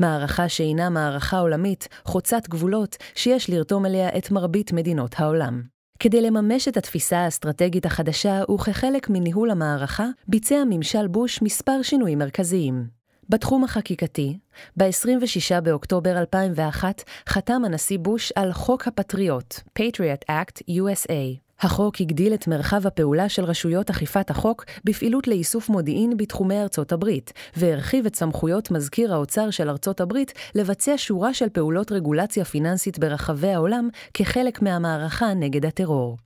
מערכה 0.00 0.48
שאינה 0.48 0.90
מערכה 0.90 1.38
עולמית, 1.38 1.88
חוצת 2.04 2.48
גבולות, 2.48 2.96
שיש 3.14 3.50
לרתום 3.50 3.86
אליה 3.86 4.08
את 4.18 4.30
מרבית 4.30 4.72
מדינות 4.72 5.14
העולם. 5.18 5.75
כדי 5.98 6.22
לממש 6.22 6.68
את 6.68 6.76
התפיסה 6.76 7.18
האסטרטגית 7.18 7.86
החדשה 7.86 8.42
וכחלק 8.54 9.10
מניהול 9.10 9.50
המערכה, 9.50 10.06
ביצע 10.28 10.62
ממשל 10.70 11.06
בוש 11.06 11.42
מספר 11.42 11.82
שינויים 11.82 12.18
מרכזיים. 12.18 12.86
בתחום 13.28 13.64
החקיקתי, 13.64 14.38
ב-26 14.76 15.60
באוקטובר 15.60 16.18
2001 16.18 17.02
חתם 17.28 17.62
הנשיא 17.64 17.98
בוש 17.98 18.32
על 18.36 18.52
חוק 18.52 18.88
הפטריוט, 18.88 19.54
Patriot 19.54 20.30
Act 20.30 20.62
USA. 20.70 21.45
החוק 21.60 22.00
הגדיל 22.00 22.34
את 22.34 22.46
מרחב 22.46 22.86
הפעולה 22.86 23.28
של 23.28 23.44
רשויות 23.44 23.90
אכיפת 23.90 24.30
החוק 24.30 24.64
בפעילות 24.84 25.28
לאיסוף 25.28 25.68
מודיעין 25.68 26.16
בתחומי 26.16 26.60
ארצות 26.60 26.92
הברית, 26.92 27.32
והרחיב 27.56 28.06
את 28.06 28.16
סמכויות 28.16 28.70
מזכיר 28.70 29.14
האוצר 29.14 29.50
של 29.50 29.68
ארצות 29.68 30.00
הברית 30.00 30.32
לבצע 30.54 30.94
שורה 30.96 31.34
של 31.34 31.48
פעולות 31.48 31.92
רגולציה 31.92 32.44
פיננסית 32.44 32.98
ברחבי 32.98 33.52
העולם 33.52 33.88
כחלק 34.14 34.62
מהמערכה 34.62 35.34
נגד 35.34 35.66
הטרור. 35.66 36.16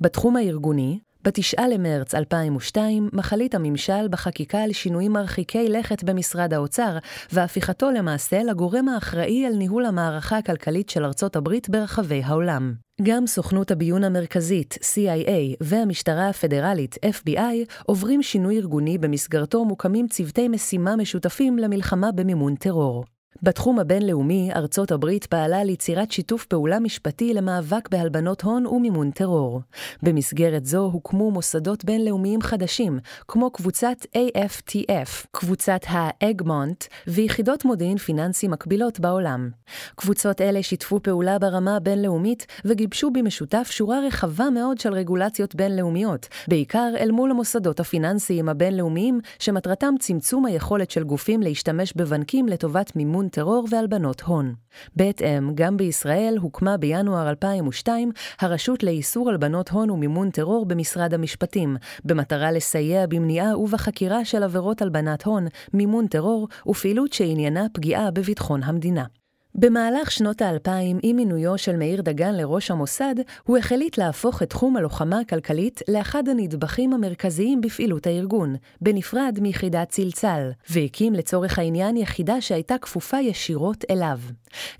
בתחום 0.00 0.36
הארגוני, 0.36 0.98
ב-9 1.24 1.62
למרץ 1.74 2.14
2002 2.14 3.08
מחליט 3.12 3.54
הממשל 3.54 4.08
בחקיקה 4.10 4.62
על 4.62 4.72
שינויים 4.72 5.12
מרחיקי 5.12 5.68
לכת 5.68 6.04
במשרד 6.04 6.54
האוצר, 6.54 6.98
והפיכתו 7.32 7.90
למעשה 7.90 8.42
לגורם 8.42 8.88
האחראי 8.88 9.46
על 9.46 9.52
ניהול 9.52 9.84
המערכה 9.84 10.38
הכלכלית 10.38 10.90
של 10.90 11.04
ארצות 11.04 11.36
הברית 11.36 11.68
ברחבי 11.68 12.22
העולם. 12.24 12.74
גם 13.02 13.26
סוכנות 13.26 13.70
הביון 13.70 14.04
המרכזית, 14.04 14.78
CIA, 14.82 15.56
והמשטרה 15.60 16.28
הפדרלית, 16.28 16.96
FBI, 17.04 17.82
עוברים 17.86 18.22
שינוי 18.22 18.56
ארגוני 18.56 18.98
במסגרתו 18.98 19.64
מוקמים 19.64 20.08
צוותי 20.08 20.48
משימה 20.48 20.96
משותפים 20.96 21.58
למלחמה 21.58 22.12
במימון 22.12 22.54
טרור. 22.54 23.04
בתחום 23.42 23.78
הבינלאומי, 23.78 24.50
ארצות 24.56 24.92
הברית 24.92 25.26
פעלה 25.26 25.64
ליצירת 25.64 26.12
שיתוף 26.12 26.46
פעולה 26.46 26.80
משפטי 26.80 27.34
למאבק 27.34 27.88
בהלבנות 27.88 28.42
הון 28.42 28.66
ומימון 28.66 29.10
טרור. 29.10 29.60
במסגרת 30.02 30.66
זו 30.66 30.90
הוקמו 30.92 31.30
מוסדות 31.30 31.84
בינלאומיים 31.84 32.42
חדשים, 32.42 32.98
כמו 33.28 33.50
קבוצת 33.50 33.96
AFTF, 34.16 35.26
קבוצת 35.30 35.80
האגמונט, 35.86 36.84
ויחידות 37.06 37.64
מודיעין 37.64 37.98
פיננסי 37.98 38.48
מקבילות 38.48 39.00
בעולם. 39.00 39.50
קבוצות 39.96 40.40
אלה 40.40 40.62
שיתפו 40.62 41.00
פעולה 41.02 41.38
ברמה 41.38 41.76
הבינלאומית 41.76 42.46
וגיבשו 42.64 43.10
במשותף 43.10 43.68
שורה 43.70 44.00
רחבה 44.06 44.50
מאוד 44.50 44.78
של 44.78 44.92
רגולציות 44.92 45.54
בינלאומיות, 45.54 46.28
בעיקר 46.48 46.92
אל 46.98 47.10
מול 47.10 47.30
המוסדות 47.30 47.80
הפיננסיים 47.80 48.48
הבינלאומיים, 48.48 49.20
שמטרתם 49.38 49.94
צמצום 50.00 50.46
היכולת 50.46 50.90
של 50.90 51.04
גופים 51.04 51.42
להשתמש 51.42 51.92
בבנקים 51.96 52.48
לטובת 52.48 52.96
מימון 52.96 53.19
טרור 53.28 53.66
והלבנות 53.70 54.20
הון. 54.20 54.54
בהתאם, 54.96 55.54
גם 55.54 55.76
בישראל 55.76 56.36
הוקמה 56.40 56.76
בינואר 56.76 57.30
2002 57.30 58.12
הרשות 58.40 58.82
לאיסור 58.82 59.30
הלבנות 59.30 59.68
הון 59.68 59.90
ומימון 59.90 60.30
טרור 60.30 60.66
במשרד 60.66 61.14
המשפטים, 61.14 61.76
במטרה 62.04 62.52
לסייע 62.52 63.06
במניעה 63.06 63.58
ובחקירה 63.58 64.24
של 64.24 64.42
עבירות 64.42 64.82
הלבנת 64.82 65.24
הון, 65.24 65.46
מימון 65.74 66.06
טרור 66.06 66.48
ופעילות 66.66 67.12
שעניינה 67.12 67.66
פגיעה 67.72 68.10
בביטחון 68.10 68.62
המדינה. 68.62 69.04
במהלך 69.54 70.10
שנות 70.10 70.42
האלפיים, 70.42 70.98
עם 71.02 71.16
מינויו 71.16 71.58
של 71.58 71.76
מאיר 71.76 72.02
דגן 72.02 72.34
לראש 72.34 72.70
המוסד, 72.70 73.14
הוא 73.44 73.58
החליט 73.58 73.98
להפוך 73.98 74.42
את 74.42 74.50
תחום 74.50 74.76
הלוחמה 74.76 75.20
הכלכלית 75.20 75.80
לאחד 75.88 76.28
הנדבכים 76.28 76.92
המרכזיים 76.92 77.60
בפעילות 77.60 78.06
הארגון, 78.06 78.56
בנפרד 78.80 79.38
מיחידת 79.42 79.88
צלצל, 79.88 80.50
והקים 80.70 81.12
לצורך 81.12 81.58
העניין 81.58 81.96
יחידה 81.96 82.40
שהייתה 82.40 82.78
כפופה 82.78 83.20
ישירות 83.20 83.84
אליו. 83.90 84.18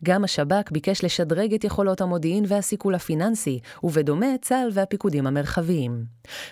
גם 0.04 0.24
השב"כ 0.24 0.70
ביקש 0.70 1.04
לשדרג 1.04 1.54
את 1.54 1.64
יכולות 1.64 2.00
המודיעין 2.00 2.44
והסיכול 2.48 2.94
הפיננסי, 2.94 3.60
ובדומה 3.84 4.26
צה"ל 4.42 4.68
והפיקודים 4.72 5.26
המרחביים. 5.26 6.04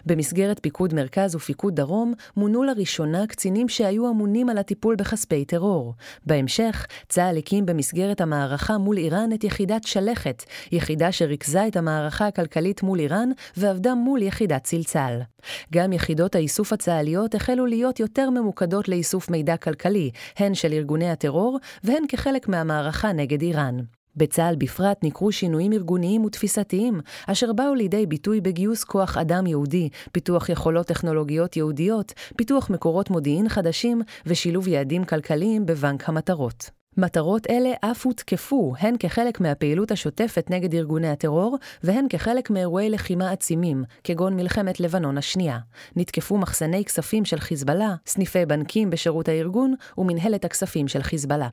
במסגרת 0.06 0.58
פיקוד 0.62 0.94
מרכז 0.94 1.34
ופיקוד 1.34 1.74
דרום, 1.74 2.14
מונו 2.36 2.62
לראשונה 2.62 3.26
קצינים 3.26 3.68
שהיו 3.68 4.10
אמונים 4.10 4.48
על 4.48 4.58
הטיפול 4.58 4.96
בכספי 4.96 5.44
טרור. 5.44 5.94
בהמשך, 6.26 6.86
צה"ל 7.08 7.38
הקים 7.38 7.66
במסגרת 7.66 8.20
המערכה 8.20 8.78
מול 8.78 8.96
איראן 8.96 9.32
את 9.34 9.44
יחידת 9.44 9.84
שלכת, 9.84 10.42
יחידה 10.72 11.12
שריכזה 11.12 11.66
את 11.66 11.76
המערכה 11.76 12.26
הכלכלית 12.26 12.82
מול 12.82 12.98
איראן 13.00 13.30
ועבדה 13.56 13.94
מול 13.94 14.22
יחידת 14.22 14.64
צלצל. 14.64 15.20
גם 15.72 15.92
יחידות 15.92 16.34
האיסוף 16.34 16.72
הצה"ליות 16.72 17.34
החלו 17.34 17.66
להיות 17.66 18.00
יותר 18.00 18.30
ממוקדות 18.30 18.88
לאיסוף 18.88 19.30
מידע 19.30 19.56
כלכלי, 19.56 20.10
הן 20.36 20.54
של 20.54 20.72
ארגוני 20.72 21.10
הטרור 21.10 21.58
והן 21.84 22.02
כחלק 22.08 22.48
מהמערכה 22.48 23.07
נגד 23.12 23.42
איראן. 23.42 23.78
בצה"ל 24.16 24.56
בפרט 24.56 25.02
ניכרו 25.02 25.32
שינויים 25.32 25.72
ארגוניים 25.72 26.24
ותפיסתיים, 26.24 27.00
אשר 27.26 27.52
באו 27.52 27.74
לידי 27.74 28.06
ביטוי 28.06 28.40
בגיוס 28.40 28.84
כוח 28.84 29.16
אדם 29.16 29.46
יהודי, 29.46 29.88
פיתוח 30.12 30.48
יכולות 30.48 30.86
טכנולוגיות 30.86 31.56
יהודיות, 31.56 32.12
פיתוח 32.36 32.70
מקורות 32.70 33.10
מודיעין 33.10 33.48
חדשים 33.48 34.02
ושילוב 34.26 34.68
יעדים 34.68 35.04
כלכליים 35.04 35.66
בבנק 35.66 36.08
המטרות. 36.08 36.70
מטרות 36.96 37.46
אלה 37.50 37.70
אף 37.80 38.06
הותקפו, 38.06 38.74
הן 38.78 38.94
כחלק 38.98 39.40
מהפעילות 39.40 39.90
השוטפת 39.90 40.50
נגד 40.50 40.74
ארגוני 40.74 41.08
הטרור, 41.08 41.58
והן 41.82 42.06
כחלק 42.10 42.50
מאירועי 42.50 42.90
לחימה 42.90 43.30
עצימים, 43.30 43.84
כגון 44.04 44.36
מלחמת 44.36 44.80
לבנון 44.80 45.18
השנייה. 45.18 45.58
נתקפו 45.96 46.38
מחסני 46.38 46.84
כספים 46.84 47.24
של 47.24 47.38
חיזבאללה, 47.38 47.94
סניפי 48.06 48.46
בנקים 48.46 48.90
בשירות 48.90 49.28
הארגון, 49.28 49.74
ומנהלת 49.98 50.44
הכספים 50.44 50.88
של 50.88 51.02
חיזבאללה. 51.02 51.48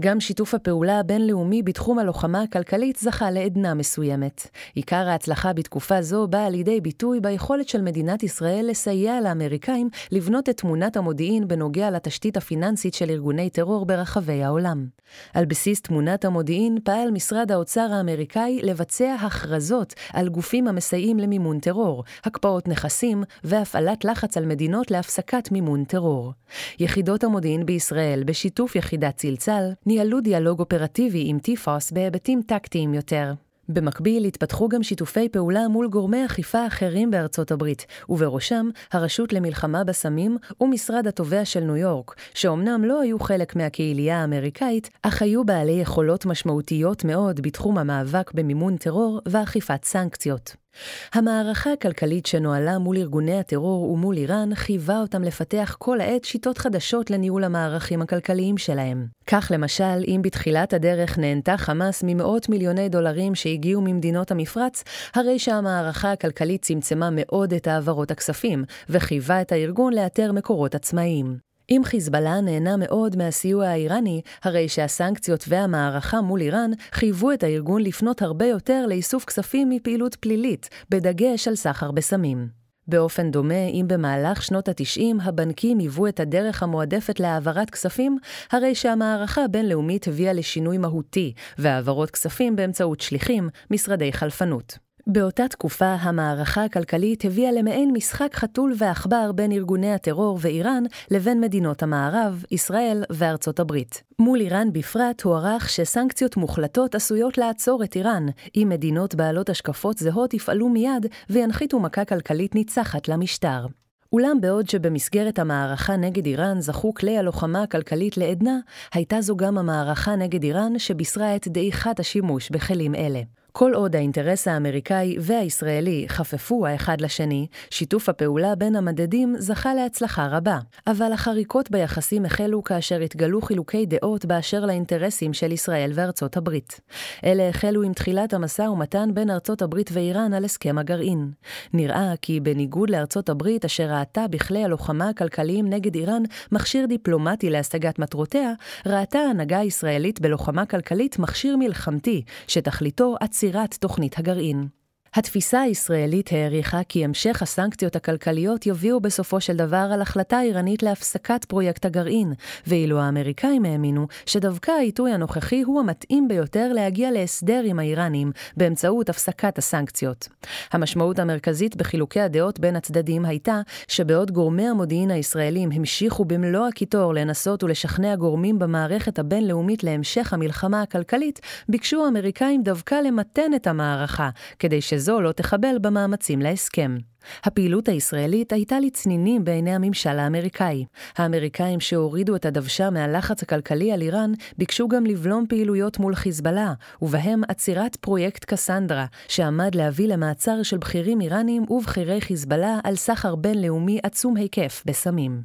גם 0.00 0.20
שיתוף 0.20 0.54
הפעולה 0.54 0.98
הבינלאומי 1.00 1.62
בתחום 1.62 1.98
הלוחמה 1.98 2.42
הכלכלית 2.42 2.96
זכה 2.96 3.30
לעדנה 3.30 3.74
מסוימת. 3.74 4.46
עיקר 4.74 5.08
ההצלחה 5.08 5.52
בתקופה 5.52 6.02
זו 6.02 6.26
באה 6.28 6.50
לידי 6.50 6.80
ביטוי 6.80 7.20
ביכולת 7.20 7.68
של 7.68 7.82
מדינת 7.82 8.22
ישראל 8.22 8.66
לסייע 8.68 9.20
לאמריקאים 9.20 9.88
לבנות 10.12 10.48
את 10.48 10.56
תמונת 10.56 10.96
המודיעין 10.96 11.48
בנוגע 11.48 11.90
לתשתית 11.90 12.36
הפיננסית 12.36 12.94
של 12.94 13.10
ארגוני 13.10 13.50
טרור 13.50 13.86
ברחבי 13.86 14.42
העולם. 14.42 14.86
על 15.34 15.44
בסיס 15.44 15.80
תמונת 15.80 16.24
המודיעין 16.24 16.78
פעל 16.84 17.10
משרד 17.10 17.52
האוצר 17.52 17.88
האמריקאי 17.92 18.60
לבצע 18.62 19.14
הכרזות 19.14 19.94
על 20.12 20.28
גופים 20.28 20.68
המסייעים 20.68 21.18
למימון 21.18 21.58
טרור, 21.60 22.04
הקפאות 22.24 22.68
נכסים 22.68 23.24
והפעלת 23.44 24.04
לחץ 24.04 24.36
על 24.36 24.46
מדינות 24.46 24.90
להפסקת 24.90 25.52
מימון 25.52 25.84
טרור. 25.84 26.32
יחידות 26.78 27.24
המודיעין 27.24 27.66
בישראל, 27.66 28.22
בשיתוף 28.24 28.76
יחידת 28.76 29.16
צלצל, 29.16 29.64
ניהלו 29.86 30.20
דיאלוג 30.20 30.60
אופרטיבי 30.60 31.24
עם 31.26 31.38
טיפוס 31.38 31.92
בהיבטים 31.92 32.42
טקטיים 32.46 32.94
יותר. 32.94 33.32
במקביל 33.68 34.24
התפתחו 34.24 34.68
גם 34.68 34.82
שיתופי 34.82 35.28
פעולה 35.28 35.68
מול 35.68 35.88
גורמי 35.88 36.26
אכיפה 36.26 36.66
אחרים 36.66 37.10
בארצות 37.10 37.50
הברית, 37.50 37.86
ובראשם 38.08 38.68
הרשות 38.92 39.32
למלחמה 39.32 39.84
בסמים 39.84 40.36
ומשרד 40.60 41.06
התובע 41.06 41.44
של 41.44 41.60
ניו 41.60 41.76
יורק, 41.76 42.14
שאומנם 42.34 42.84
לא 42.84 43.00
היו 43.00 43.18
חלק 43.18 43.56
מהקהילייה 43.56 44.20
האמריקאית, 44.20 44.90
אך 45.02 45.22
היו 45.22 45.44
בעלי 45.44 45.72
יכולות 45.72 46.26
משמעותיות 46.26 47.04
מאוד 47.04 47.40
בתחום 47.40 47.78
המאבק 47.78 48.32
במימון 48.34 48.76
טרור 48.76 49.20
ואכיפת 49.26 49.84
סנקציות. 49.84 50.63
המערכה 51.12 51.72
הכלכלית 51.72 52.26
שנוהלה 52.26 52.78
מול 52.78 52.96
ארגוני 52.96 53.38
הטרור 53.38 53.90
ומול 53.90 54.16
איראן 54.16 54.54
חייבה 54.54 55.00
אותם 55.00 55.22
לפתח 55.22 55.76
כל 55.78 56.00
העת 56.00 56.24
שיטות 56.24 56.58
חדשות 56.58 57.10
לניהול 57.10 57.44
המערכים 57.44 58.02
הכלכליים 58.02 58.58
שלהם. 58.58 59.06
כך 59.26 59.50
למשל, 59.54 60.04
אם 60.06 60.20
בתחילת 60.22 60.72
הדרך 60.72 61.18
נהנתה 61.18 61.56
חמאס 61.56 62.02
ממאות 62.06 62.48
מיליוני 62.48 62.88
דולרים 62.88 63.34
שהגיעו 63.34 63.80
ממדינות 63.80 64.30
המפרץ, 64.30 64.84
הרי 65.14 65.38
שהמערכה 65.38 66.12
הכלכלית 66.12 66.62
צמצמה 66.62 67.08
מאוד 67.12 67.54
את 67.54 67.66
העברות 67.66 68.10
הכספים, 68.10 68.64
וחייבה 68.88 69.40
את 69.40 69.52
הארגון 69.52 69.92
לאתר 69.92 70.32
מקורות 70.32 70.74
עצמאיים. 70.74 71.53
אם 71.70 71.82
חיזבאללה 71.84 72.40
נהנה 72.40 72.76
מאוד 72.76 73.16
מהסיוע 73.16 73.66
האיראני, 73.66 74.20
הרי 74.42 74.68
שהסנקציות 74.68 75.44
והמערכה 75.48 76.20
מול 76.20 76.40
איראן 76.40 76.70
חייבו 76.92 77.32
את 77.32 77.42
הארגון 77.42 77.82
לפנות 77.82 78.22
הרבה 78.22 78.46
יותר 78.46 78.86
לאיסוף 78.86 79.24
כספים 79.24 79.68
מפעילות 79.68 80.14
פלילית, 80.14 80.68
בדגש 80.90 81.48
על 81.48 81.56
סחר 81.56 81.90
בסמים. 81.90 82.48
באופן 82.88 83.30
דומה, 83.30 83.66
אם 83.66 83.84
במהלך 83.88 84.42
שנות 84.42 84.68
ה-90 84.68 85.22
הבנקים 85.22 85.78
היוו 85.78 86.06
את 86.06 86.20
הדרך 86.20 86.62
המועדפת 86.62 87.20
להעברת 87.20 87.70
כספים, 87.70 88.18
הרי 88.52 88.74
שהמערכה 88.74 89.44
הבינלאומית 89.44 90.08
הביאה 90.08 90.32
לשינוי 90.32 90.78
מהותי, 90.78 91.32
והעברות 91.58 92.10
כספים 92.10 92.56
באמצעות 92.56 93.00
שליחים, 93.00 93.48
משרדי 93.70 94.12
חלפנות. 94.12 94.83
באותה 95.06 95.48
תקופה 95.48 95.94
המערכה 95.94 96.64
הכלכלית 96.64 97.24
הביאה 97.24 97.52
למעין 97.52 97.92
משחק 97.92 98.34
חתול 98.34 98.74
ועכבר 98.78 99.32
בין 99.32 99.52
ארגוני 99.52 99.92
הטרור 99.92 100.38
ואיראן 100.40 100.84
לבין 101.10 101.40
מדינות 101.40 101.82
המערב, 101.82 102.44
ישראל 102.50 103.04
וארצות 103.10 103.60
הברית. 103.60 104.02
מול 104.18 104.40
איראן 104.40 104.72
בפרט 104.72 105.22
הוערך 105.22 105.70
שסנקציות 105.70 106.36
מוחלטות 106.36 106.94
עשויות 106.94 107.38
לעצור 107.38 107.84
את 107.84 107.96
איראן, 107.96 108.26
אם 108.56 108.66
מדינות 108.70 109.14
בעלות 109.14 109.50
השקפות 109.50 109.98
זהות 109.98 110.34
יפעלו 110.34 110.68
מיד 110.68 111.06
וינחיתו 111.30 111.80
מכה 111.80 112.04
כלכלית 112.04 112.54
ניצחת 112.54 113.08
למשטר. 113.08 113.66
אולם 114.12 114.40
בעוד 114.40 114.68
שבמסגרת 114.68 115.38
המערכה 115.38 115.96
נגד 115.96 116.26
איראן 116.26 116.60
זכו 116.60 116.94
כלי 116.94 117.18
הלוחמה 117.18 117.62
הכלכלית 117.62 118.16
לעדנה, 118.16 118.58
הייתה 118.94 119.20
זו 119.20 119.36
גם 119.36 119.58
המערכה 119.58 120.16
נגד 120.16 120.42
איראן 120.42 120.78
שבישרה 120.78 121.36
את 121.36 121.48
דעיכת 121.48 122.00
השימוש 122.00 122.50
בכלים 122.50 122.94
אלה. 122.94 123.20
כל 123.56 123.72
עוד 123.74 123.96
האינטרס 123.96 124.48
האמריקאי 124.48 125.16
והישראלי 125.20 126.04
חפפו 126.08 126.66
האחד 126.66 127.00
לשני, 127.00 127.46
שיתוף 127.70 128.08
הפעולה 128.08 128.54
בין 128.54 128.76
המדדים 128.76 129.34
זכה 129.38 129.74
להצלחה 129.74 130.26
רבה. 130.26 130.58
אבל 130.86 131.12
החריקות 131.12 131.70
ביחסים 131.70 132.24
החלו 132.24 132.64
כאשר 132.64 133.00
התגלו 133.00 133.42
חילוקי 133.42 133.86
דעות 133.86 134.24
באשר 134.24 134.66
לאינטרסים 134.66 135.32
של 135.32 135.52
ישראל 135.52 135.90
וארצות 135.94 136.36
הברית. 136.36 136.80
אלה 137.24 137.48
החלו 137.48 137.82
עם 137.82 137.92
תחילת 137.92 138.34
המשא 138.34 138.62
ומתן 138.62 139.10
בין 139.14 139.30
ארצות 139.30 139.62
הברית 139.62 139.90
ואיראן 139.92 140.34
על 140.34 140.44
הסכם 140.44 140.78
הגרעין. 140.78 141.30
נראה 141.72 142.12
כי 142.22 142.40
בניגוד 142.40 142.90
לארצות 142.90 143.28
הברית, 143.28 143.64
אשר 143.64 143.86
ראתה 143.90 144.28
בכלי 144.30 144.64
הלוחמה 144.64 145.08
הכלכליים 145.08 145.68
נגד 145.68 145.94
איראן 145.94 146.22
מכשיר 146.52 146.86
דיפלומטי 146.86 147.50
להשגת 147.50 147.98
מטרותיה, 147.98 148.52
ראתה 148.86 149.18
ההנהגה 149.18 149.58
הישראלית 149.58 150.20
בלוחמה 150.20 150.66
כלכלית 150.66 151.18
מכשיר 151.18 151.56
מלחמתי, 151.56 152.22
שתכליתו 152.48 153.14
עצירת 153.44 153.74
תוכנית 153.74 154.18
הגרעין. 154.18 154.68
התפיסה 155.14 155.60
הישראלית 155.60 156.32
העריכה 156.32 156.80
כי 156.88 157.04
המשך 157.04 157.42
הסנקציות 157.42 157.96
הכלכליות 157.96 158.66
יביאו 158.66 159.00
בסופו 159.00 159.40
של 159.40 159.56
דבר 159.56 159.90
על 159.92 160.02
החלטה 160.02 160.40
איראנית 160.40 160.82
להפסקת 160.82 161.44
פרויקט 161.44 161.84
הגרעין, 161.84 162.32
ואילו 162.66 163.00
האמריקאים 163.00 163.64
האמינו 163.64 164.06
שדווקא 164.26 164.70
העיתוי 164.70 165.12
הנוכחי 165.12 165.62
הוא 165.62 165.80
המתאים 165.80 166.28
ביותר 166.28 166.72
להגיע 166.72 167.10
להסדר 167.10 167.62
עם 167.64 167.78
האיראנים 167.78 168.32
באמצעות 168.56 169.08
הפסקת 169.08 169.58
הסנקציות. 169.58 170.28
המשמעות 170.72 171.18
המרכזית 171.18 171.76
בחילוקי 171.76 172.20
הדעות 172.20 172.60
בין 172.60 172.76
הצדדים 172.76 173.24
הייתה 173.24 173.60
שבעוד 173.88 174.30
גורמי 174.30 174.68
המודיעין 174.68 175.10
הישראלים 175.10 175.70
המשיכו 175.72 176.24
במלוא 176.24 176.66
הקיטור 176.66 177.14
לנסות 177.14 177.62
ולשכנע 177.62 178.16
גורמים 178.16 178.58
במערכת 178.58 179.18
הבינלאומית 179.18 179.84
להמשך 179.84 180.32
המלחמה 180.32 180.82
הכלכלית, 180.82 181.40
ביקשו 181.68 182.04
האמריקאים 182.04 182.62
דווקא 182.62 182.94
למתן 182.94 183.54
את 183.56 183.66
המערכה, 183.66 184.30
כדי 184.58 184.80
שזו 185.04 185.20
לא 185.20 185.32
תחבל 185.32 185.76
במאמצים 185.80 186.42
להסכם. 186.42 186.96
הפעילות 187.44 187.88
הישראלית 187.88 188.52
הייתה 188.52 188.80
לצנינים 188.80 189.44
בעיני 189.44 189.74
הממשל 189.74 190.18
האמריקאי. 190.18 190.84
האמריקאים 191.16 191.80
שהורידו 191.80 192.36
את 192.36 192.44
הדוושה 192.44 192.90
מהלחץ 192.90 193.42
הכלכלי 193.42 193.92
על 193.92 194.02
איראן, 194.02 194.32
ביקשו 194.58 194.88
גם 194.88 195.06
לבלום 195.06 195.46
פעילויות 195.48 195.98
מול 195.98 196.14
חיזבאללה, 196.14 196.72
ובהם 197.02 197.42
עצירת 197.48 197.96
פרויקט 197.96 198.44
קסנדרה, 198.44 199.06
שעמד 199.28 199.74
להביא 199.74 200.08
למעצר 200.08 200.62
של 200.62 200.78
בכירים 200.78 201.20
איראנים 201.20 201.64
ובכירי 201.70 202.20
חיזבאללה 202.20 202.78
על 202.84 202.96
סחר 202.96 203.34
בינלאומי 203.34 203.98
עצום 204.02 204.36
היקף 204.36 204.82
בסמים. 204.86 205.42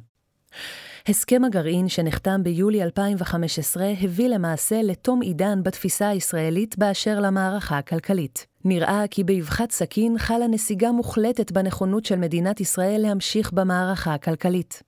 הסכם 1.08 1.44
הגרעין 1.44 1.88
שנחתם 1.88 2.42
ביולי 2.42 2.82
2015 2.82 3.86
הביא 4.02 4.28
למעשה 4.28 4.82
לתום 4.82 5.20
עידן 5.20 5.62
בתפיסה 5.62 6.08
הישראלית 6.08 6.78
באשר 6.78 7.20
למערכה 7.20 7.78
הכלכלית. 7.78 8.46
נראה 8.64 9.04
כי 9.10 9.24
באבחת 9.24 9.70
סכין 9.70 10.18
חלה 10.18 10.46
נסיגה 10.46 10.92
מוחלטת 10.92 11.52
בנכונות 11.52 12.04
של 12.04 12.16
מדינת 12.16 12.60
ישראל 12.60 13.00
להמשיך 13.00 13.52
במערכה 13.52 14.14
הכלכלית. 14.14 14.82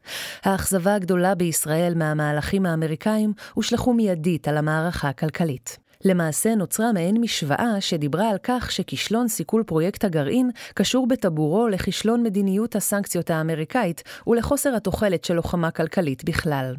האכזבה 0.45 0.95
הגדולה 0.95 1.35
בישראל 1.35 1.93
מהמהלכים 1.97 2.67
האמריקאים 2.67 3.33
הושלכו 3.55 3.93
מיידית 3.95 4.49
על 4.49 4.57
המערכה 4.57 5.09
הכלכלית. 5.09 5.82
למעשה 6.05 6.55
נוצרה 6.55 6.93
מעין 6.93 7.21
משוואה 7.21 7.81
שדיברה 7.81 8.29
על 8.31 8.39
כך 8.43 8.73
שכישלון 8.73 9.29
סיכול 9.29 9.63
פרויקט 9.63 10.05
הגרעין 10.05 10.51
קשור 10.75 11.07
בטבורו 11.09 11.69
לכישלון 11.69 12.23
מדיניות 12.23 12.77
הסנקציות 12.77 13.31
האמריקאית 13.31 14.03
ולחוסר 14.27 14.75
התוחלת 14.77 15.25
של 15.25 15.35
לוחמה 15.35 15.71
כלכלית 15.71 16.25
בכלל. 16.25 16.75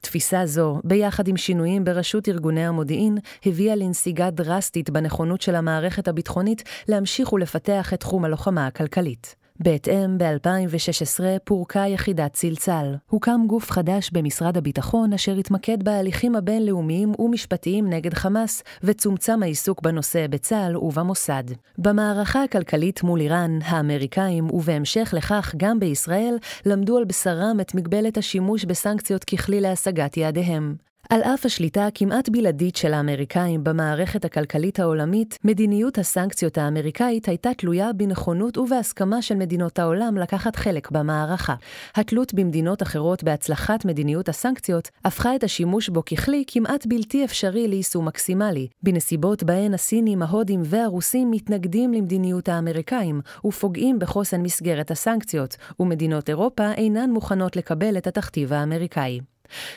תפיסה 0.00 0.46
זו, 0.46 0.80
ביחד 0.84 1.28
עם 1.28 1.36
שינויים 1.36 1.84
בראשות 1.84 2.28
ארגוני 2.28 2.66
המודיעין, 2.66 3.18
הביאה 3.46 3.74
לנסיגה 3.74 4.30
דרסטית 4.30 4.90
בנכונות 4.90 5.40
של 5.40 5.54
המערכת 5.54 6.08
הביטחונית 6.08 6.62
להמשיך 6.88 7.32
ולפתח 7.32 7.94
את 7.94 8.00
תחום 8.00 8.24
הלוחמה 8.24 8.66
הכלכלית. 8.66 9.37
בהתאם, 9.60 10.18
ב-2016 10.18 11.20
פורקה 11.44 11.80
יחידת 11.86 12.32
צלצל. 12.32 12.94
הוקם 13.10 13.40
גוף 13.46 13.70
חדש 13.70 14.10
במשרד 14.10 14.56
הביטחון 14.56 15.12
אשר 15.12 15.36
התמקד 15.36 15.82
בהליכים 15.82 16.36
הבינלאומיים 16.36 17.12
ומשפטיים 17.18 17.90
נגד 17.90 18.14
חמאס, 18.14 18.62
וצומצם 18.82 19.42
העיסוק 19.42 19.82
בנושא 19.82 20.26
בצה"ל 20.30 20.76
ובמוסד. 20.76 21.44
במערכה 21.78 22.42
הכלכלית 22.44 23.02
מול 23.02 23.20
איראן, 23.20 23.58
האמריקאים, 23.64 24.50
ובהמשך 24.50 25.14
לכך 25.16 25.54
גם 25.56 25.80
בישראל, 25.80 26.36
למדו 26.66 26.98
על 26.98 27.04
בשרם 27.04 27.60
את 27.60 27.74
מגבלת 27.74 28.18
השימוש 28.18 28.64
בסנקציות 28.64 29.24
ככלי 29.24 29.60
להשגת 29.60 30.16
יעדיהם. 30.16 30.87
על 31.10 31.22
אף 31.22 31.46
השליטה 31.46 31.86
הכמעט 31.86 32.28
בלעדית 32.28 32.76
של 32.76 32.94
האמריקאים 32.94 33.64
במערכת 33.64 34.24
הכלכלית 34.24 34.80
העולמית, 34.80 35.38
מדיניות 35.44 35.98
הסנקציות 35.98 36.58
האמריקאית 36.58 37.28
הייתה 37.28 37.54
תלויה 37.54 37.92
בנכונות 37.92 38.58
ובהסכמה 38.58 39.22
של 39.22 39.34
מדינות 39.34 39.78
העולם 39.78 40.16
לקחת 40.16 40.56
חלק 40.56 40.90
במערכה. 40.90 41.54
התלות 41.94 42.34
במדינות 42.34 42.82
אחרות 42.82 43.24
בהצלחת 43.24 43.84
מדיניות 43.84 44.28
הסנקציות 44.28 44.88
הפכה 45.04 45.36
את 45.36 45.44
השימוש 45.44 45.88
בו 45.88 46.04
ככלי 46.04 46.44
כמעט 46.46 46.86
בלתי 46.86 47.24
אפשרי 47.24 47.68
ליישום 47.68 48.08
מקסימלי, 48.08 48.68
בנסיבות 48.82 49.42
בהן 49.42 49.74
הסינים, 49.74 50.22
ההודים 50.22 50.60
והרוסים 50.64 51.30
מתנגדים 51.30 51.92
למדיניות 51.92 52.48
האמריקאים 52.48 53.20
ופוגעים 53.44 53.98
בחוסן 53.98 54.40
מסגרת 54.40 54.90
הסנקציות, 54.90 55.56
ומדינות 55.80 56.28
אירופה 56.28 56.72
אינן 56.72 57.10
מוכנות 57.10 57.56
לקבל 57.56 57.98
את 57.98 58.06
התכתיב 58.06 58.52
האמריקאי. 58.52 59.20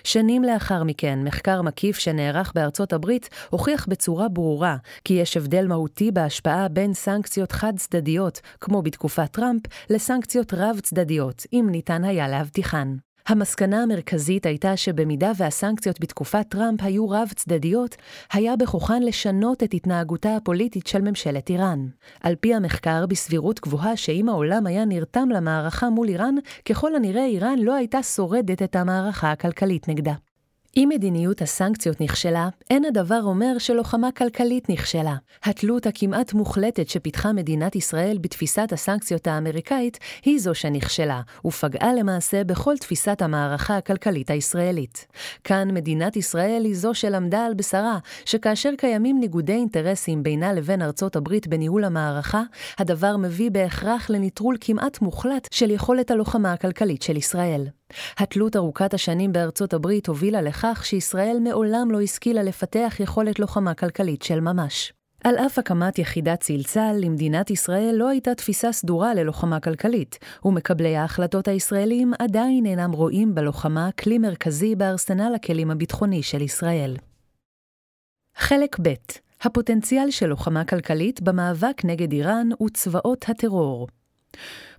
שנים 0.03 0.43
לאחר 0.43 0.83
מכן, 0.83 1.19
מחקר 1.23 1.61
מקיף 1.61 1.97
שנערך 1.97 2.51
בארצות 2.55 2.93
הברית 2.93 3.29
הוכיח 3.49 3.85
בצורה 3.89 4.29
ברורה 4.29 4.77
כי 5.05 5.13
יש 5.13 5.37
הבדל 5.37 5.67
מהותי 5.67 6.11
בהשפעה 6.11 6.67
בין 6.67 6.93
סנקציות 6.93 7.51
חד-צדדיות, 7.51 8.41
כמו 8.61 8.81
בתקופת 8.81 9.31
טראמפ, 9.31 9.61
לסנקציות 9.89 10.53
רב-צדדיות, 10.53 11.45
אם 11.53 11.67
ניתן 11.71 12.03
היה 12.03 12.27
להבטיחן. 12.27 12.95
המסקנה 13.27 13.83
המרכזית 13.83 14.45
הייתה 14.45 14.77
שבמידה 14.77 15.31
והסנקציות 15.37 15.99
בתקופת 15.99 16.45
טראמפ 16.49 16.83
היו 16.83 17.09
רב-צדדיות, 17.09 17.95
היה 18.33 18.55
בכוחן 18.55 19.03
לשנות 19.03 19.63
את 19.63 19.73
התנהגותה 19.73 20.35
הפוליטית 20.35 20.87
של 20.87 21.01
ממשלת 21.01 21.49
איראן. 21.49 21.87
על 22.23 22.35
פי 22.35 22.53
המחקר, 22.55 23.05
בסבירות 23.05 23.59
גבוהה 23.59 23.97
שאם 23.97 24.29
העולם 24.29 24.67
היה 24.67 24.85
נרתם 24.85 25.29
למערכה 25.29 25.89
מול 25.89 26.09
איראן, 26.09 26.35
ככל 26.65 26.95
הנראה 26.95 27.25
איראן 27.25 27.59
לא 27.59 27.75
הייתה 27.75 28.03
שורדת 28.03 28.61
את 28.61 28.75
המערכה 28.75 29.31
הכלכלית 29.31 29.87
נגדה. 29.87 30.13
אם 30.77 30.89
מדיניות 30.93 31.41
הסנקציות 31.41 32.01
נכשלה, 32.01 32.49
אין 32.69 32.85
הדבר 32.85 33.19
אומר 33.23 33.57
שלוחמה 33.57 34.11
כלכלית 34.11 34.69
נכשלה. 34.69 35.15
התלות 35.43 35.87
הכמעט 35.87 36.33
מוחלטת 36.33 36.89
שפיתחה 36.89 37.33
מדינת 37.33 37.75
ישראל 37.75 38.17
בתפיסת 38.21 38.69
הסנקציות 38.71 39.27
האמריקאית 39.27 39.99
היא 40.25 40.39
זו 40.39 40.55
שנכשלה, 40.55 41.21
ופגעה 41.45 41.93
למעשה 41.93 42.43
בכל 42.43 42.77
תפיסת 42.77 43.21
המערכה 43.21 43.77
הכלכלית 43.77 44.29
הישראלית. 44.29 45.07
כאן 45.43 45.73
מדינת 45.73 46.15
ישראל 46.15 46.61
היא 46.65 46.75
זו 46.75 46.93
שלמדה 46.93 47.45
על 47.45 47.53
בשרה, 47.53 47.97
שכאשר 48.25 48.71
קיימים 48.77 49.19
ניגודי 49.19 49.53
אינטרסים 49.53 50.23
בינה 50.23 50.53
לבין 50.53 50.81
ארצות 50.81 51.15
הברית 51.15 51.47
בניהול 51.47 51.83
המערכה, 51.83 52.43
הדבר 52.79 53.17
מביא 53.17 53.51
בהכרח 53.51 54.09
לנטרול 54.09 54.57
כמעט 54.61 55.01
מוחלט 55.01 55.47
של 55.51 55.71
יכולת 55.71 56.11
הלוחמה 56.11 56.53
הכלכלית 56.53 57.01
של 57.01 57.17
ישראל. 57.17 57.67
התלות 58.17 58.55
ארוכת 58.55 58.93
השנים 58.93 59.31
בארצות 59.33 59.73
הברית 59.73 60.07
הובילה 60.07 60.41
לכך 60.41 60.81
שישראל 60.85 61.37
מעולם 61.43 61.91
לא 61.91 62.01
השכילה 62.01 62.43
לפתח 62.43 62.95
יכולת 62.99 63.39
לוחמה 63.39 63.73
כלכלית 63.73 64.21
של 64.21 64.39
ממש. 64.39 64.93
על 65.23 65.35
אף 65.37 65.59
הקמת 65.59 65.99
יחידת 65.99 66.39
צלצל, 66.39 66.95
למדינת 66.99 67.49
ישראל 67.49 67.95
לא 67.95 68.09
הייתה 68.09 68.35
תפיסה 68.35 68.71
סדורה 68.71 69.13
ללוחמה 69.13 69.59
כלכלית, 69.59 70.19
ומקבלי 70.45 70.95
ההחלטות 70.95 71.47
הישראלים 71.47 72.13
עדיין 72.19 72.65
אינם 72.65 72.91
רואים 72.91 73.35
בלוחמה 73.35 73.89
כלי 73.99 74.17
מרכזי 74.17 74.75
בארסנל 74.75 75.35
הכלים 75.35 75.71
הביטחוני 75.71 76.23
של 76.23 76.41
ישראל. 76.41 76.97
חלק 78.35 78.79
ב' 78.81 78.93
הפוטנציאל 79.41 80.11
של 80.11 80.25
לוחמה 80.25 80.65
כלכלית 80.65 81.21
במאבק 81.21 81.81
נגד 81.85 82.11
איראן 82.11 82.49
וצבאות 82.63 83.29
הטרור. 83.29 83.87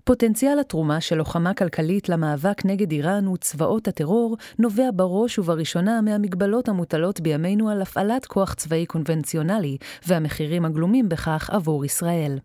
פוטנציאל 0.05 0.59
התרומה 0.59 1.01
של 1.01 1.17
לוחמה 1.17 1.55
כלכלית 1.55 2.09
למאבק 2.09 2.65
נגד 2.65 2.93
איראן 2.93 3.29
וצבאות 3.29 3.89
הטרור 3.89 4.37
נובע 4.59 4.89
בראש 4.95 5.39
ובראשונה 5.39 6.01
מהמגבלות 6.01 6.69
המוטלות 6.69 7.21
בימינו 7.21 7.71
על 7.71 7.83
הפעלת 7.83 8.27
כוח 8.27 8.55
צבאי 8.55 8.87
קונבנציונלי 8.87 9.77
והמחירים 10.07 10.65
הגלומים 10.65 11.09
בכך 11.09 11.51
עבור 11.51 11.85
ישראל. 11.85 12.39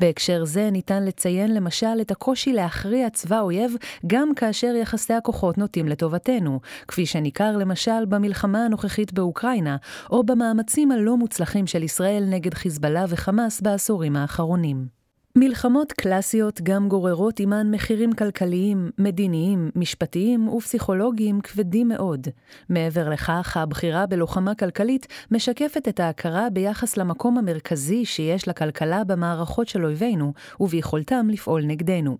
בהקשר 0.00 0.44
זה 0.44 0.70
ניתן 0.70 1.04
לציין 1.04 1.54
למשל 1.54 2.00
את 2.00 2.10
הקושי 2.10 2.52
להכריע 2.52 3.10
צבא 3.10 3.40
אויב 3.40 3.76
גם 4.06 4.34
כאשר 4.34 4.74
יחסי 4.76 5.14
הכוחות 5.14 5.58
נוטים 5.58 5.88
לטובתנו, 5.88 6.60
כפי 6.88 7.06
שניכר 7.06 7.56
למשל 7.56 8.04
במלחמה 8.08 8.64
הנוכחית 8.64 9.12
באוקראינה, 9.12 9.76
או 10.10 10.24
במאמצים 10.24 10.92
הלא 10.92 11.16
מוצלחים 11.16 11.66
של 11.66 11.82
ישראל 11.82 12.24
נגד 12.28 12.54
חיזבאללה 12.54 13.04
וחמאס 13.08 13.60
בעשורים 13.60 14.16
האחרונים. 14.16 15.01
מלחמות 15.36 15.92
קלאסיות 15.92 16.60
גם 16.62 16.88
גוררות 16.88 17.38
עימן 17.38 17.70
מחירים 17.70 18.12
כלכליים, 18.12 18.90
מדיניים, 18.98 19.70
משפטיים 19.76 20.48
ופסיכולוגיים 20.48 21.40
כבדים 21.40 21.88
מאוד. 21.88 22.28
מעבר 22.68 23.08
לכך, 23.08 23.56
הבחירה 23.56 24.06
בלוחמה 24.06 24.54
כלכלית 24.54 25.06
משקפת 25.30 25.88
את 25.88 26.00
ההכרה 26.00 26.50
ביחס 26.50 26.96
למקום 26.96 27.38
המרכזי 27.38 28.04
שיש 28.04 28.48
לכלכלה 28.48 29.04
במערכות 29.04 29.68
של 29.68 29.84
אויבינו, 29.84 30.32
וביכולתם 30.60 31.26
לפעול 31.30 31.62
נגדנו. 31.64 32.18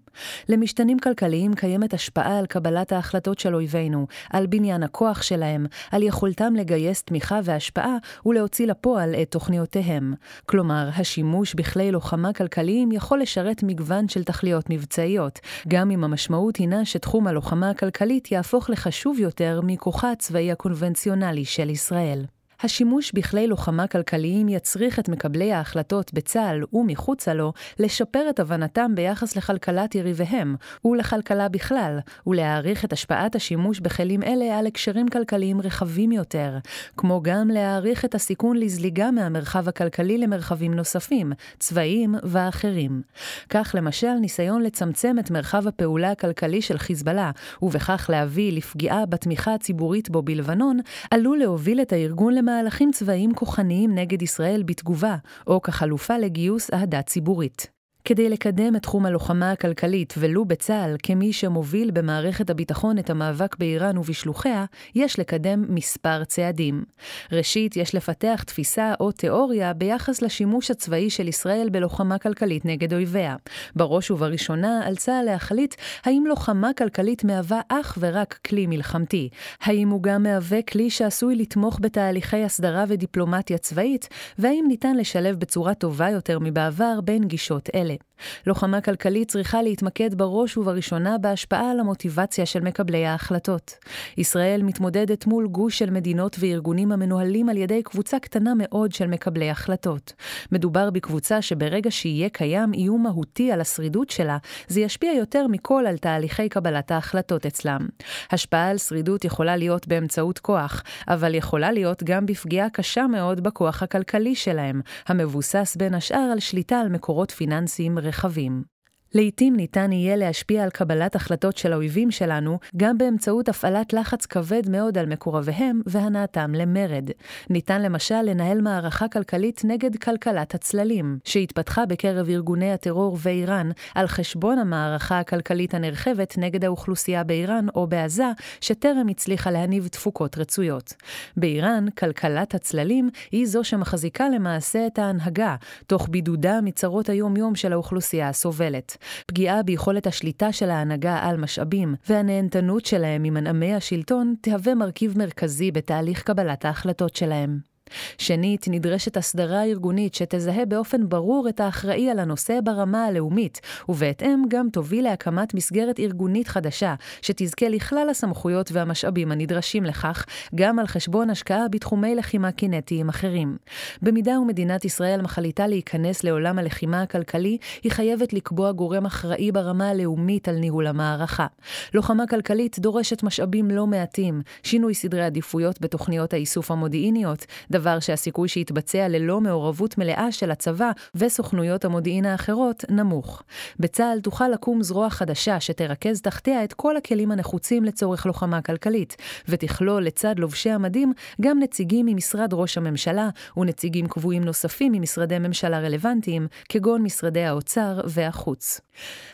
למשתנים 0.48 0.98
כלכליים 0.98 1.54
קיימת 1.54 1.94
השפעה 1.94 2.38
על 2.38 2.46
קבלת 2.46 2.92
ההחלטות 2.92 3.38
של 3.38 3.54
אויבינו, 3.54 4.06
על 4.30 4.46
בניין 4.46 4.82
הכוח 4.82 5.22
שלהם, 5.22 5.66
על 5.90 6.02
יכולתם 6.02 6.54
לגייס 6.56 7.02
תמיכה 7.02 7.40
והשפעה 7.44 7.96
ולהוציא 8.26 8.66
לפועל 8.66 9.14
את 9.14 9.30
תוכניותיהם. 9.30 10.14
כלומר, 10.46 10.88
השימוש 10.96 11.54
בכלי 11.54 11.92
לוחמה 11.92 12.32
כלכליים 12.32 12.92
יכול 13.02 13.20
לשרת 13.20 13.62
מגוון 13.62 14.08
של 14.08 14.24
תכליות 14.24 14.70
מבצעיות, 14.70 15.40
גם 15.68 15.90
אם 15.90 16.04
המשמעות 16.04 16.56
הינה 16.56 16.84
שתחום 16.84 17.26
הלוחמה 17.26 17.70
הכלכלית 17.70 18.32
יהפוך 18.32 18.70
לחשוב 18.70 19.18
יותר 19.18 19.60
מכוחה 19.64 20.12
הצבאי 20.12 20.52
הקונבנציונלי 20.52 21.44
של 21.44 21.70
ישראל. 21.70 22.24
השימוש 22.64 23.12
בכלי 23.12 23.46
לוחמה 23.46 23.86
כלכליים 23.86 24.48
יצריך 24.48 24.98
את 24.98 25.08
מקבלי 25.08 25.52
ההחלטות 25.52 26.14
בצה"ל 26.14 26.64
ומחוצה 26.72 27.34
לו 27.34 27.52
לשפר 27.78 28.30
את 28.30 28.40
הבנתם 28.40 28.94
ביחס 28.94 29.36
לכלכלת 29.36 29.94
יריביהם 29.94 30.56
ולכלכלה 30.84 31.48
בכלל, 31.48 31.98
ולהעריך 32.26 32.84
את 32.84 32.92
השפעת 32.92 33.34
השימוש 33.34 33.80
בכלים 33.80 34.22
אלה 34.22 34.58
על 34.58 34.66
הקשרים 34.66 35.08
כלכליים 35.08 35.60
רחבים 35.60 36.12
יותר, 36.12 36.58
כמו 36.96 37.20
גם 37.22 37.48
להעריך 37.48 38.04
את 38.04 38.14
הסיכון 38.14 38.56
לזליגה 38.56 39.10
מהמרחב 39.10 39.68
הכלכלי 39.68 40.18
למרחבים 40.18 40.74
נוספים, 40.74 41.32
צבאיים 41.58 42.14
ואחרים. 42.22 43.02
כך 43.48 43.74
למשל 43.78 44.12
ניסיון 44.20 44.62
לצמצם 44.62 45.16
את 45.18 45.30
מרחב 45.30 45.66
הפעולה 45.68 46.10
הכלכלי 46.10 46.62
של 46.62 46.78
חיזבאללה, 46.78 47.30
ובכך 47.62 48.06
להביא 48.12 48.52
לפגיעה 48.52 49.06
בתמיכה 49.06 49.54
הציבורית 49.54 50.10
בו 50.10 50.22
בלבנון, 50.22 50.80
עלול 51.10 51.38
להוביל 51.38 51.80
את 51.80 51.92
הארגון 51.92 52.34
למהלכים 52.52 52.90
צבאיים 52.92 53.34
כוחניים 53.34 53.94
נגד 53.94 54.22
ישראל 54.22 54.62
בתגובה, 54.62 55.16
או 55.46 55.62
כחלופה 55.62 56.18
לגיוס 56.18 56.72
אהדה 56.72 57.02
ציבורית. 57.02 57.81
כדי 58.04 58.28
לקדם 58.28 58.76
את 58.76 58.82
תחום 58.82 59.06
הלוחמה 59.06 59.50
הכלכלית, 59.50 60.14
ולו 60.18 60.44
בצה"ל, 60.44 60.96
כמי 61.02 61.32
שמוביל 61.32 61.90
במערכת 61.90 62.50
הביטחון 62.50 62.98
את 62.98 63.10
המאבק 63.10 63.56
באיראן 63.56 63.98
ובשלוחיה, 63.98 64.64
יש 64.94 65.18
לקדם 65.18 65.64
מספר 65.68 66.24
צעדים. 66.24 66.84
ראשית, 67.32 67.76
יש 67.76 67.94
לפתח 67.94 68.42
תפיסה 68.46 68.94
או 69.00 69.12
תיאוריה 69.12 69.72
ביחס 69.72 70.22
לשימוש 70.22 70.70
הצבאי 70.70 71.10
של 71.10 71.28
ישראל 71.28 71.68
בלוחמה 71.72 72.18
כלכלית 72.18 72.64
נגד 72.64 72.92
אויביה. 72.94 73.36
בראש 73.76 74.10
ובראשונה, 74.10 74.80
על 74.86 74.96
צה"ל 74.96 75.24
להחליט 75.24 75.74
האם 76.04 76.24
לוחמה 76.26 76.70
כלכלית 76.78 77.24
מהווה 77.24 77.60
אך 77.68 77.98
ורק 78.00 78.38
כלי 78.46 78.66
מלחמתי, 78.66 79.28
האם 79.62 79.88
הוא 79.88 80.02
גם 80.02 80.22
מהווה 80.22 80.62
כלי 80.62 80.90
שעשוי 80.90 81.36
לתמוך 81.36 81.78
בתהליכי 81.82 82.44
הסדרה 82.44 82.84
ודיפלומטיה 82.88 83.58
צבאית, 83.58 84.08
והאם 84.38 84.64
ניתן 84.68 84.96
לשלב 84.96 85.36
בצורה 85.38 85.74
טובה 85.74 86.10
יותר 86.10 86.38
מבעבר 86.38 87.00
בין 87.04 87.24
גישות 87.24 87.68
אלה. 87.74 87.91
Vale, 87.92 88.11
לוחמה 88.46 88.80
כלכלית 88.80 89.28
צריכה 89.30 89.62
להתמקד 89.62 90.14
בראש 90.14 90.56
ובראשונה 90.56 91.18
בהשפעה 91.18 91.70
על 91.70 91.80
המוטיבציה 91.80 92.46
של 92.46 92.60
מקבלי 92.60 93.06
ההחלטות. 93.06 93.74
ישראל 94.18 94.62
מתמודדת 94.62 95.26
מול 95.26 95.46
גוש 95.48 95.78
של 95.78 95.90
מדינות 95.90 96.36
וארגונים 96.40 96.92
המנוהלים 96.92 97.48
על 97.48 97.56
ידי 97.56 97.82
קבוצה 97.82 98.18
קטנה 98.18 98.52
מאוד 98.56 98.92
של 98.92 99.06
מקבלי 99.06 99.50
החלטות. 99.50 100.12
מדובר 100.52 100.90
בקבוצה 100.90 101.42
שברגע 101.42 101.90
שיהיה 101.90 102.28
קיים 102.28 102.74
איום 102.74 103.02
מהותי 103.02 103.52
על 103.52 103.60
השרידות 103.60 104.10
שלה, 104.10 104.38
זה 104.68 104.80
ישפיע 104.80 105.12
יותר 105.12 105.46
מכל 105.46 105.84
על 105.88 105.98
תהליכי 105.98 106.48
קבלת 106.48 106.90
ההחלטות 106.90 107.46
אצלם. 107.46 107.88
השפעה 108.30 108.70
על 108.70 108.78
שרידות 108.78 109.24
יכולה 109.24 109.56
להיות 109.56 109.88
באמצעות 109.88 110.38
כוח, 110.38 110.82
אבל 111.08 111.34
יכולה 111.34 111.72
להיות 111.72 112.02
גם 112.02 112.26
בפגיעה 112.26 112.70
קשה 112.70 113.06
מאוד 113.06 113.40
בכוח 113.40 113.82
הכלכלי 113.82 114.34
שלהם, 114.34 114.80
המבוסס 115.06 115.76
בין 115.78 115.94
השאר 115.94 116.28
על 116.32 116.40
שליטה 116.40 116.80
על 116.80 116.88
מקורות 116.88 117.30
פיננסיים 117.30 117.52
פיננסיים 117.52 117.94
רחבים. 118.12 118.71
לעתים 119.14 119.56
ניתן 119.56 119.92
יהיה 119.92 120.16
להשפיע 120.16 120.62
על 120.62 120.70
קבלת 120.70 121.14
החלטות 121.14 121.56
של 121.56 121.72
האויבים 121.72 122.10
שלנו 122.10 122.58
גם 122.76 122.98
באמצעות 122.98 123.48
הפעלת 123.48 123.92
לחץ 123.92 124.26
כבד 124.26 124.62
מאוד 124.68 124.98
על 124.98 125.06
מקורביהם 125.06 125.80
והנאתם 125.86 126.54
למרד. 126.54 127.10
ניתן 127.50 127.82
למשל 127.82 128.22
לנהל 128.22 128.60
מערכה 128.60 129.08
כלכלית 129.08 129.60
נגד 129.64 129.96
כלכלת 129.96 130.54
הצללים, 130.54 131.18
שהתפתחה 131.24 131.86
בקרב 131.86 132.28
ארגוני 132.28 132.72
הטרור 132.72 133.18
ואיראן 133.20 133.70
על 133.94 134.06
חשבון 134.06 134.58
המערכה 134.58 135.18
הכלכלית 135.18 135.74
הנרחבת 135.74 136.34
נגד 136.38 136.64
האוכלוסייה 136.64 137.24
באיראן 137.24 137.66
או 137.74 137.86
בעזה, 137.86 138.30
שטרם 138.60 139.08
הצליחה 139.08 139.50
להניב 139.50 139.88
תפוקות 139.88 140.38
רצויות. 140.38 140.94
באיראן, 141.36 141.90
כלכלת 141.98 142.54
הצללים 142.54 143.10
היא 143.32 143.46
זו 143.46 143.64
שמחזיקה 143.64 144.28
למעשה 144.28 144.86
את 144.86 144.98
ההנהגה, 144.98 145.56
תוך 145.86 146.08
בידודה 146.10 146.60
מצרות 146.60 147.08
היום-יום 147.08 147.54
של 147.54 147.72
האוכלוסייה 147.72 148.28
הסובלת. 148.28 149.01
פגיעה 149.26 149.62
ביכולת 149.62 150.06
השליטה 150.06 150.52
של 150.52 150.70
ההנהגה 150.70 151.18
על 151.22 151.36
משאבים 151.36 151.94
והנהנתנות 152.08 152.84
שלהם 152.84 153.22
ממנעמי 153.22 153.74
השלטון 153.74 154.34
תהווה 154.40 154.74
מרכיב 154.74 155.18
מרכזי 155.18 155.70
בתהליך 155.70 156.22
קבלת 156.22 156.64
ההחלטות 156.64 157.16
שלהם. 157.16 157.71
שנית, 158.18 158.66
נדרשת 158.70 159.16
הסדרה 159.16 159.64
ארגונית 159.64 160.14
שתזהה 160.14 160.64
באופן 160.64 161.08
ברור 161.08 161.48
את 161.48 161.60
האחראי 161.60 162.10
על 162.10 162.18
הנושא 162.18 162.58
ברמה 162.64 163.04
הלאומית, 163.04 163.60
ובהתאם 163.88 164.42
גם 164.48 164.68
תוביל 164.72 165.04
להקמת 165.04 165.54
מסגרת 165.54 166.00
ארגונית 166.00 166.48
חדשה, 166.48 166.94
שתזכה 167.22 167.68
לכלל 167.68 168.08
הסמכויות 168.10 168.72
והמשאבים 168.72 169.32
הנדרשים 169.32 169.84
לכך, 169.84 170.26
גם 170.54 170.78
על 170.78 170.86
חשבון 170.86 171.30
השקעה 171.30 171.68
בתחומי 171.68 172.14
לחימה 172.14 172.52
קינטיים 172.52 173.08
אחרים. 173.08 173.56
במידה 174.02 174.40
ומדינת 174.40 174.84
ישראל 174.84 175.22
מחליטה 175.22 175.66
להיכנס 175.66 176.24
לעולם 176.24 176.58
הלחימה 176.58 177.02
הכלכלי, 177.02 177.58
היא 177.82 177.92
חייבת 177.92 178.32
לקבוע 178.32 178.72
גורם 178.72 179.06
אחראי 179.06 179.52
ברמה 179.52 179.88
הלאומית 179.88 180.48
על 180.48 180.56
ניהול 180.56 180.86
המערכה. 180.86 181.46
לוחמה 181.94 182.26
כלכלית 182.26 182.78
דורשת 182.78 183.22
משאבים 183.22 183.70
לא 183.70 183.86
מעטים, 183.86 184.42
שינוי 184.62 184.94
סדרי 184.94 185.24
עדיפויות 185.24 185.80
בתוכניות 185.80 186.32
האיסוף 186.32 186.70
המודיעיניות, 186.70 187.46
דבר 187.82 188.00
שהסיכוי 188.00 188.48
שיתבצע 188.48 189.08
ללא 189.08 189.40
מעורבות 189.40 189.98
מלאה 189.98 190.32
של 190.32 190.50
הצבא 190.50 190.90
וסוכנויות 191.14 191.84
המודיעין 191.84 192.26
האחרות 192.26 192.84
נמוך. 192.88 193.42
בצה"ל 193.80 194.20
תוכל 194.20 194.48
לקום 194.48 194.82
זרוע 194.82 195.10
חדשה 195.10 195.60
שתרכז 195.60 196.20
תחתיה 196.20 196.64
את 196.64 196.72
כל 196.72 196.96
הכלים 196.96 197.32
הנחוצים 197.32 197.84
לצורך 197.84 198.26
לוחמה 198.26 198.62
כלכלית, 198.62 199.16
ותכלול 199.48 200.04
לצד 200.04 200.38
לובשי 200.38 200.70
המדים 200.70 201.12
גם 201.40 201.58
נציגים 201.58 202.06
ממשרד 202.06 202.54
ראש 202.54 202.78
הממשלה 202.78 203.28
ונציגים 203.56 204.06
קבועים 204.06 204.44
נוספים 204.44 204.92
ממשרדי 204.92 205.38
ממשלה 205.38 205.80
רלוונטיים, 205.80 206.46
כגון 206.68 207.02
משרדי 207.02 207.44
האוצר 207.44 208.00
והחוץ. 208.04 208.80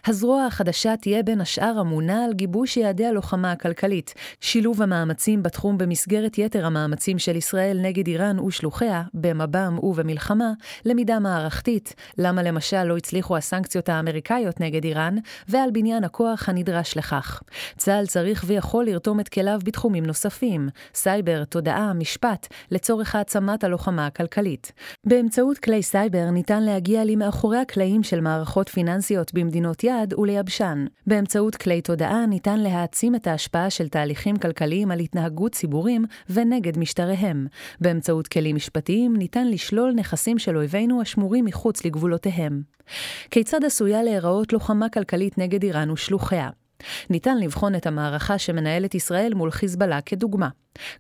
הזרוע 0.07 0.45
החדשה 0.45 0.97
תהיה 0.97 1.23
בין 1.23 1.41
השאר 1.41 1.81
אמונה 1.81 2.25
על 2.25 2.33
גיבוש 2.33 2.77
יעדי 2.77 3.07
הלוחמה 3.07 3.53
הכלכלית, 3.53 4.15
שילוב 4.41 4.83
המאמצים 4.83 5.43
בתחום 5.43 5.79
במסגרת 5.79 6.39
יתר 6.39 6.67
המאמצים 6.67 7.19
של 7.19 7.37
ישראל 7.37 7.79
נגד 7.83 8.07
איראן 8.07 8.28
איראן 8.29 8.41
ושלוחיה, 8.41 9.03
במב"ם 9.15 9.79
ובמלחמה, 9.83 10.53
למידה 10.85 11.19
מערכתית, 11.19 11.95
למה 12.19 12.43
למשל 12.43 12.85
לא 12.85 12.97
הצליחו 12.97 13.37
הסנקציות 13.37 13.89
האמריקאיות 13.89 14.61
נגד 14.61 14.85
איראן, 14.85 15.17
ועל 15.49 15.71
בניין 15.73 16.05
הכוח 16.05 16.49
הנדרש 16.49 16.97
לכך. 16.97 17.43
צה"ל 17.77 18.07
צריך 18.07 18.45
ויכול 18.47 18.85
לרתום 18.85 19.21
את 19.21 19.29
כליו 19.29 19.59
בתחומים 19.65 20.07
נוספים, 20.07 20.69
סייבר, 20.95 21.45
תודעה, 21.45 21.93
משפט, 21.93 22.47
לצורך 22.71 23.15
העצמת 23.15 23.65
הלוחמה 23.65 24.07
הכלכלית. 24.07 24.73
באמצעות 25.07 25.59
כלי 25.59 25.83
סייבר 25.83 26.31
ניתן 26.31 26.63
להגיע 26.63 27.05
למאחורי 27.05 27.59
הקלעים 27.59 28.03
של 28.03 28.21
מערכות 28.21 28.69
פיננסיות 28.69 29.35
במדינות 29.35 29.85
יעד 29.85 30.15
ולשבשן. 30.15 30.87
באמצעות 31.07 31.57
כלי 31.57 31.81
תודעה 31.81 32.27
ניתן 32.27 32.61
להעצים 32.61 33.15
את 33.15 33.27
ההשפעה 33.27 33.71
של 33.71 33.89
תהליכים 33.89 34.37
כלכליים 34.37 34.91
על 34.91 35.01
התנהגות 35.01 35.53
ציבורים 35.53 36.05
ונגד 36.31 36.79
משטריהם. 36.79 37.47
באמצעות 37.81 38.18
באמצעות 38.19 38.29
כלים 38.29 38.57
משפטיים 38.57 39.17
ניתן 39.17 39.49
לשלול 39.49 39.93
נכסים 39.93 40.39
של 40.39 40.57
אויבינו 40.57 41.01
השמורים 41.01 41.45
מחוץ 41.45 41.85
לגבולותיהם. 41.85 42.63
כיצד 43.31 43.65
עשויה 43.65 44.03
להיראות 44.03 44.53
לוחמה 44.53 44.89
כלכלית 44.89 45.39
נגד 45.39 45.63
איראן 45.63 45.91
ושלוחיה? 45.91 46.51
ניתן 47.11 47.39
לבחון 47.39 47.75
את 47.75 47.87
המערכה 47.87 48.39
שמנהלת 48.39 48.95
ישראל 48.95 49.35
מול 49.35 49.51
חיזבאללה 49.51 50.01
כדוגמה. 50.01 50.49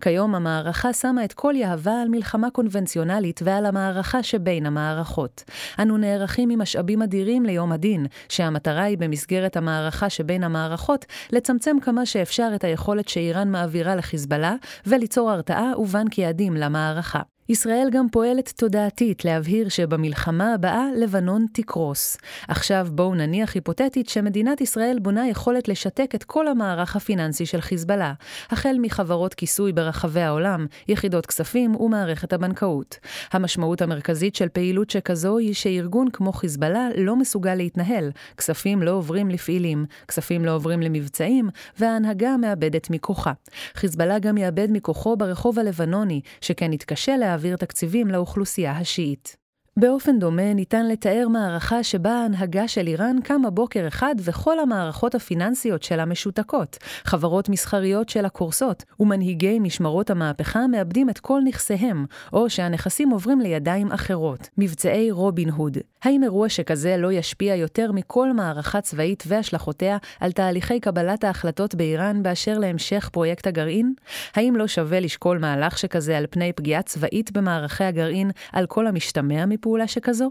כיום 0.00 0.34
המערכה 0.34 0.92
שמה 0.92 1.24
את 1.24 1.32
כל 1.32 1.54
יהבה 1.56 2.02
על 2.02 2.08
מלחמה 2.08 2.50
קונבנציונלית 2.50 3.40
ועל 3.44 3.66
המערכה 3.66 4.22
שבין 4.22 4.66
המערכות. 4.66 5.44
אנו 5.78 5.96
נערכים 5.96 6.50
עם 6.50 6.62
משאבים 6.62 7.02
אדירים 7.02 7.46
ליום 7.46 7.72
הדין, 7.72 8.06
שהמטרה 8.28 8.82
היא 8.82 8.98
במסגרת 8.98 9.56
המערכה 9.56 10.10
שבין 10.10 10.44
המערכות, 10.44 11.04
לצמצם 11.32 11.76
כמה 11.82 12.06
שאפשר 12.06 12.50
את 12.54 12.64
היכולת 12.64 13.08
שאיראן 13.08 13.50
מעבירה 13.50 13.96
לחיזבאללה, 13.96 14.54
וליצור 14.86 15.30
הרתעה 15.30 15.72
ובנק 15.78 16.18
יעדים 16.18 16.56
למערכה. 16.56 17.20
ישראל 17.50 17.88
גם 17.92 18.08
פועלת 18.08 18.52
תודעתית 18.56 19.24
להבהיר 19.24 19.68
שבמלחמה 19.68 20.54
הבאה 20.54 20.84
לבנון 20.96 21.46
תקרוס. 21.52 22.16
עכשיו 22.48 22.88
בואו 22.92 23.14
נניח 23.14 23.54
היפותטית 23.54 24.08
שמדינת 24.08 24.60
ישראל 24.60 24.98
בונה 25.02 25.28
יכולת 25.28 25.68
לשתק 25.68 26.10
את 26.14 26.24
כל 26.24 26.48
המערך 26.48 26.96
הפיננסי 26.96 27.46
של 27.46 27.60
חיזבאללה, 27.60 28.12
החל 28.50 28.76
מחברות 28.80 29.34
כיסוי 29.34 29.72
ברחבי 29.72 30.20
העולם, 30.20 30.66
יחידות 30.88 31.26
כספים 31.26 31.76
ומערכת 31.76 32.32
הבנקאות. 32.32 32.98
המשמעות 33.32 33.82
המרכזית 33.82 34.34
של 34.34 34.48
פעילות 34.48 34.90
שכזו 34.90 35.38
היא 35.38 35.54
שארגון 35.54 36.10
כמו 36.10 36.32
חיזבאללה 36.32 36.88
לא 36.96 37.16
מסוגל 37.16 37.54
להתנהל, 37.54 38.10
כספים 38.36 38.82
לא 38.82 38.90
עוברים 38.90 39.28
לפעילים, 39.30 39.84
כספים 40.08 40.44
לא 40.44 40.54
עוברים 40.54 40.80
למבצעים, 40.80 41.48
וההנהגה 41.78 42.36
מאבדת 42.36 42.90
מכוחה. 42.90 43.32
חיזבאללה 43.74 44.18
גם 44.18 44.38
יאבד 44.38 44.68
מכוחו 44.70 45.16
ברחוב 45.16 45.58
הלבנוני, 45.58 46.20
שכן 46.40 46.72
יתקשה 46.72 47.16
להעביר 47.38 47.56
תקציבים 47.56 48.08
לאוכלוסייה 48.08 48.72
השיעית. 48.72 49.36
באופן 49.80 50.18
דומה 50.18 50.54
ניתן 50.54 50.88
לתאר 50.88 51.28
מערכה 51.28 51.82
שבה 51.82 52.10
ההנהגה 52.10 52.68
של 52.68 52.86
איראן 52.86 53.16
קמה 53.24 53.50
בוקר 53.50 53.88
אחד 53.88 54.14
וכל 54.18 54.60
המערכות 54.60 55.14
הפיננסיות 55.14 55.82
שלה 55.82 56.04
משותקות, 56.04 56.76
חברות 57.04 57.48
מסחריות 57.48 58.08
שלה 58.08 58.28
קורסות, 58.28 58.84
ומנהיגי 59.00 59.58
משמרות 59.58 60.10
המהפכה 60.10 60.66
מאבדים 60.66 61.10
את 61.10 61.18
כל 61.18 61.40
נכסיהם, 61.44 62.06
או 62.32 62.50
שהנכסים 62.50 63.10
עוברים 63.10 63.40
לידיים 63.40 63.92
אחרות, 63.92 64.48
מבצעי 64.58 65.10
רובין 65.10 65.50
הוד. 65.50 65.78
האם 66.02 66.22
אירוע 66.22 66.48
שכזה 66.48 66.96
לא 66.96 67.12
ישפיע 67.12 67.54
יותר 67.54 67.92
מכל 67.92 68.32
מערכה 68.32 68.80
צבאית 68.80 69.24
והשלכותיה 69.26 69.96
על 70.20 70.32
תהליכי 70.32 70.80
קבלת 70.80 71.24
ההחלטות 71.24 71.74
באיראן 71.74 72.22
באשר 72.22 72.58
להמשך 72.58 73.08
פרויקט 73.12 73.46
הגרעין? 73.46 73.94
האם 74.34 74.56
לא 74.56 74.66
שווה 74.66 75.00
לשקול 75.00 75.38
מהלך 75.38 75.78
שכזה 75.78 76.18
על 76.18 76.26
פני 76.30 76.52
פגיעה 76.52 76.82
צבאית 76.82 77.32
במערכי 77.32 77.84
הגרעין 77.84 78.30
על 78.52 78.66
כל 78.66 78.86
המשתמע 78.86 79.46
מפעולה 79.68 79.88
שכזו? 79.88 80.30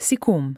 סיכום 0.00 0.52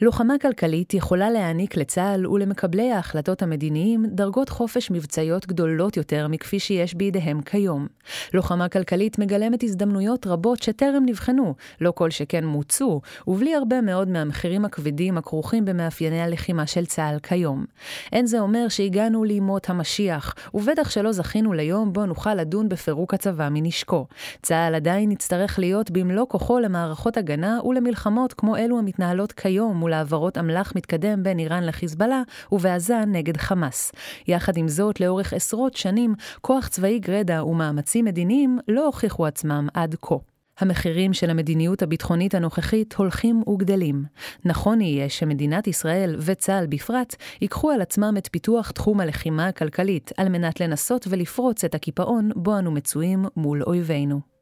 לוחמה 0.00 0.34
כלכלית 0.42 0.94
יכולה 0.94 1.30
להעניק 1.30 1.76
לצה"ל 1.76 2.26
ולמקבלי 2.26 2.92
ההחלטות 2.92 3.42
המדיניים 3.42 4.06
דרגות 4.06 4.48
חופש 4.48 4.90
מבצעיות 4.90 5.46
גדולות 5.46 5.96
יותר 5.96 6.28
מכפי 6.28 6.58
שיש 6.58 6.94
בידיהם 6.94 7.42
כיום. 7.42 7.86
לוחמה 8.34 8.68
כלכלית 8.68 9.18
מגלמת 9.18 9.62
הזדמנויות 9.62 10.26
רבות 10.26 10.62
שטרם 10.62 11.02
נבחנו, 11.06 11.54
לא 11.80 11.90
כל 11.90 12.10
שכן 12.10 12.44
מוצו, 12.44 13.00
ובלי 13.26 13.54
הרבה 13.54 13.80
מאוד 13.80 14.08
מהמחירים 14.08 14.64
הכבדים 14.64 15.18
הכרוכים 15.18 15.64
במאפייני 15.64 16.20
הלחימה 16.20 16.66
של 16.66 16.86
צה"ל 16.86 17.18
כיום. 17.18 17.64
אין 18.12 18.26
זה 18.26 18.40
אומר 18.40 18.68
שהגענו 18.68 19.24
לימות 19.24 19.70
המשיח, 19.70 20.34
ובטח 20.54 20.90
שלא 20.90 21.12
זכינו 21.12 21.52
ליום 21.52 21.92
בו 21.92 22.06
נוכל 22.06 22.34
לדון 22.34 22.68
בפירוק 22.68 23.14
הצבא 23.14 23.48
מנשקו. 23.50 24.06
צה"ל 24.42 24.74
עדיין 24.74 25.10
יצטרך 25.10 25.58
להיות 25.58 25.90
במלוא 25.90 26.26
כוחו 26.28 26.58
למערכות 26.58 27.16
הגנה 27.16 27.58
ולמלחמות 27.64 28.32
כמו 28.32 28.56
אלו 28.56 28.78
המתנהלות 28.78 29.32
כיום 29.32 29.73
מול 29.74 29.92
העברות 29.92 30.38
אמל"ח 30.38 30.72
מתקדם 30.76 31.22
בין 31.22 31.38
איראן 31.38 31.64
לחיזבאללה 31.64 32.22
ובעזה 32.52 33.04
נגד 33.06 33.36
חמאס. 33.36 33.92
יחד 34.28 34.56
עם 34.56 34.68
זאת, 34.68 35.00
לאורך 35.00 35.32
עשרות 35.32 35.74
שנים, 35.74 36.14
כוח 36.40 36.68
צבאי 36.68 36.98
גרדה 36.98 37.44
ומאמצים 37.44 38.04
מדיניים 38.04 38.58
לא 38.68 38.86
הוכיחו 38.86 39.26
עצמם 39.26 39.68
עד 39.74 39.96
כה. 40.02 40.14
המחירים 40.58 41.12
של 41.12 41.30
המדיניות 41.30 41.82
הביטחונית 41.82 42.34
הנוכחית 42.34 42.94
הולכים 42.94 43.42
וגדלים. 43.48 44.04
נכון 44.44 44.80
יהיה 44.80 45.08
שמדינת 45.08 45.66
ישראל 45.66 46.16
וצה"ל 46.18 46.66
בפרט 46.66 47.14
ייקחו 47.40 47.70
על 47.70 47.80
עצמם 47.80 48.14
את 48.18 48.28
פיתוח 48.32 48.70
תחום 48.70 49.00
הלחימה 49.00 49.46
הכלכלית 49.46 50.12
על 50.16 50.28
מנת 50.28 50.60
לנסות 50.60 51.06
ולפרוץ 51.10 51.64
את 51.64 51.74
הקיפאון 51.74 52.30
בו 52.36 52.58
אנו 52.58 52.70
מצויים 52.70 53.24
מול 53.36 53.62
אויבינו. 53.62 54.33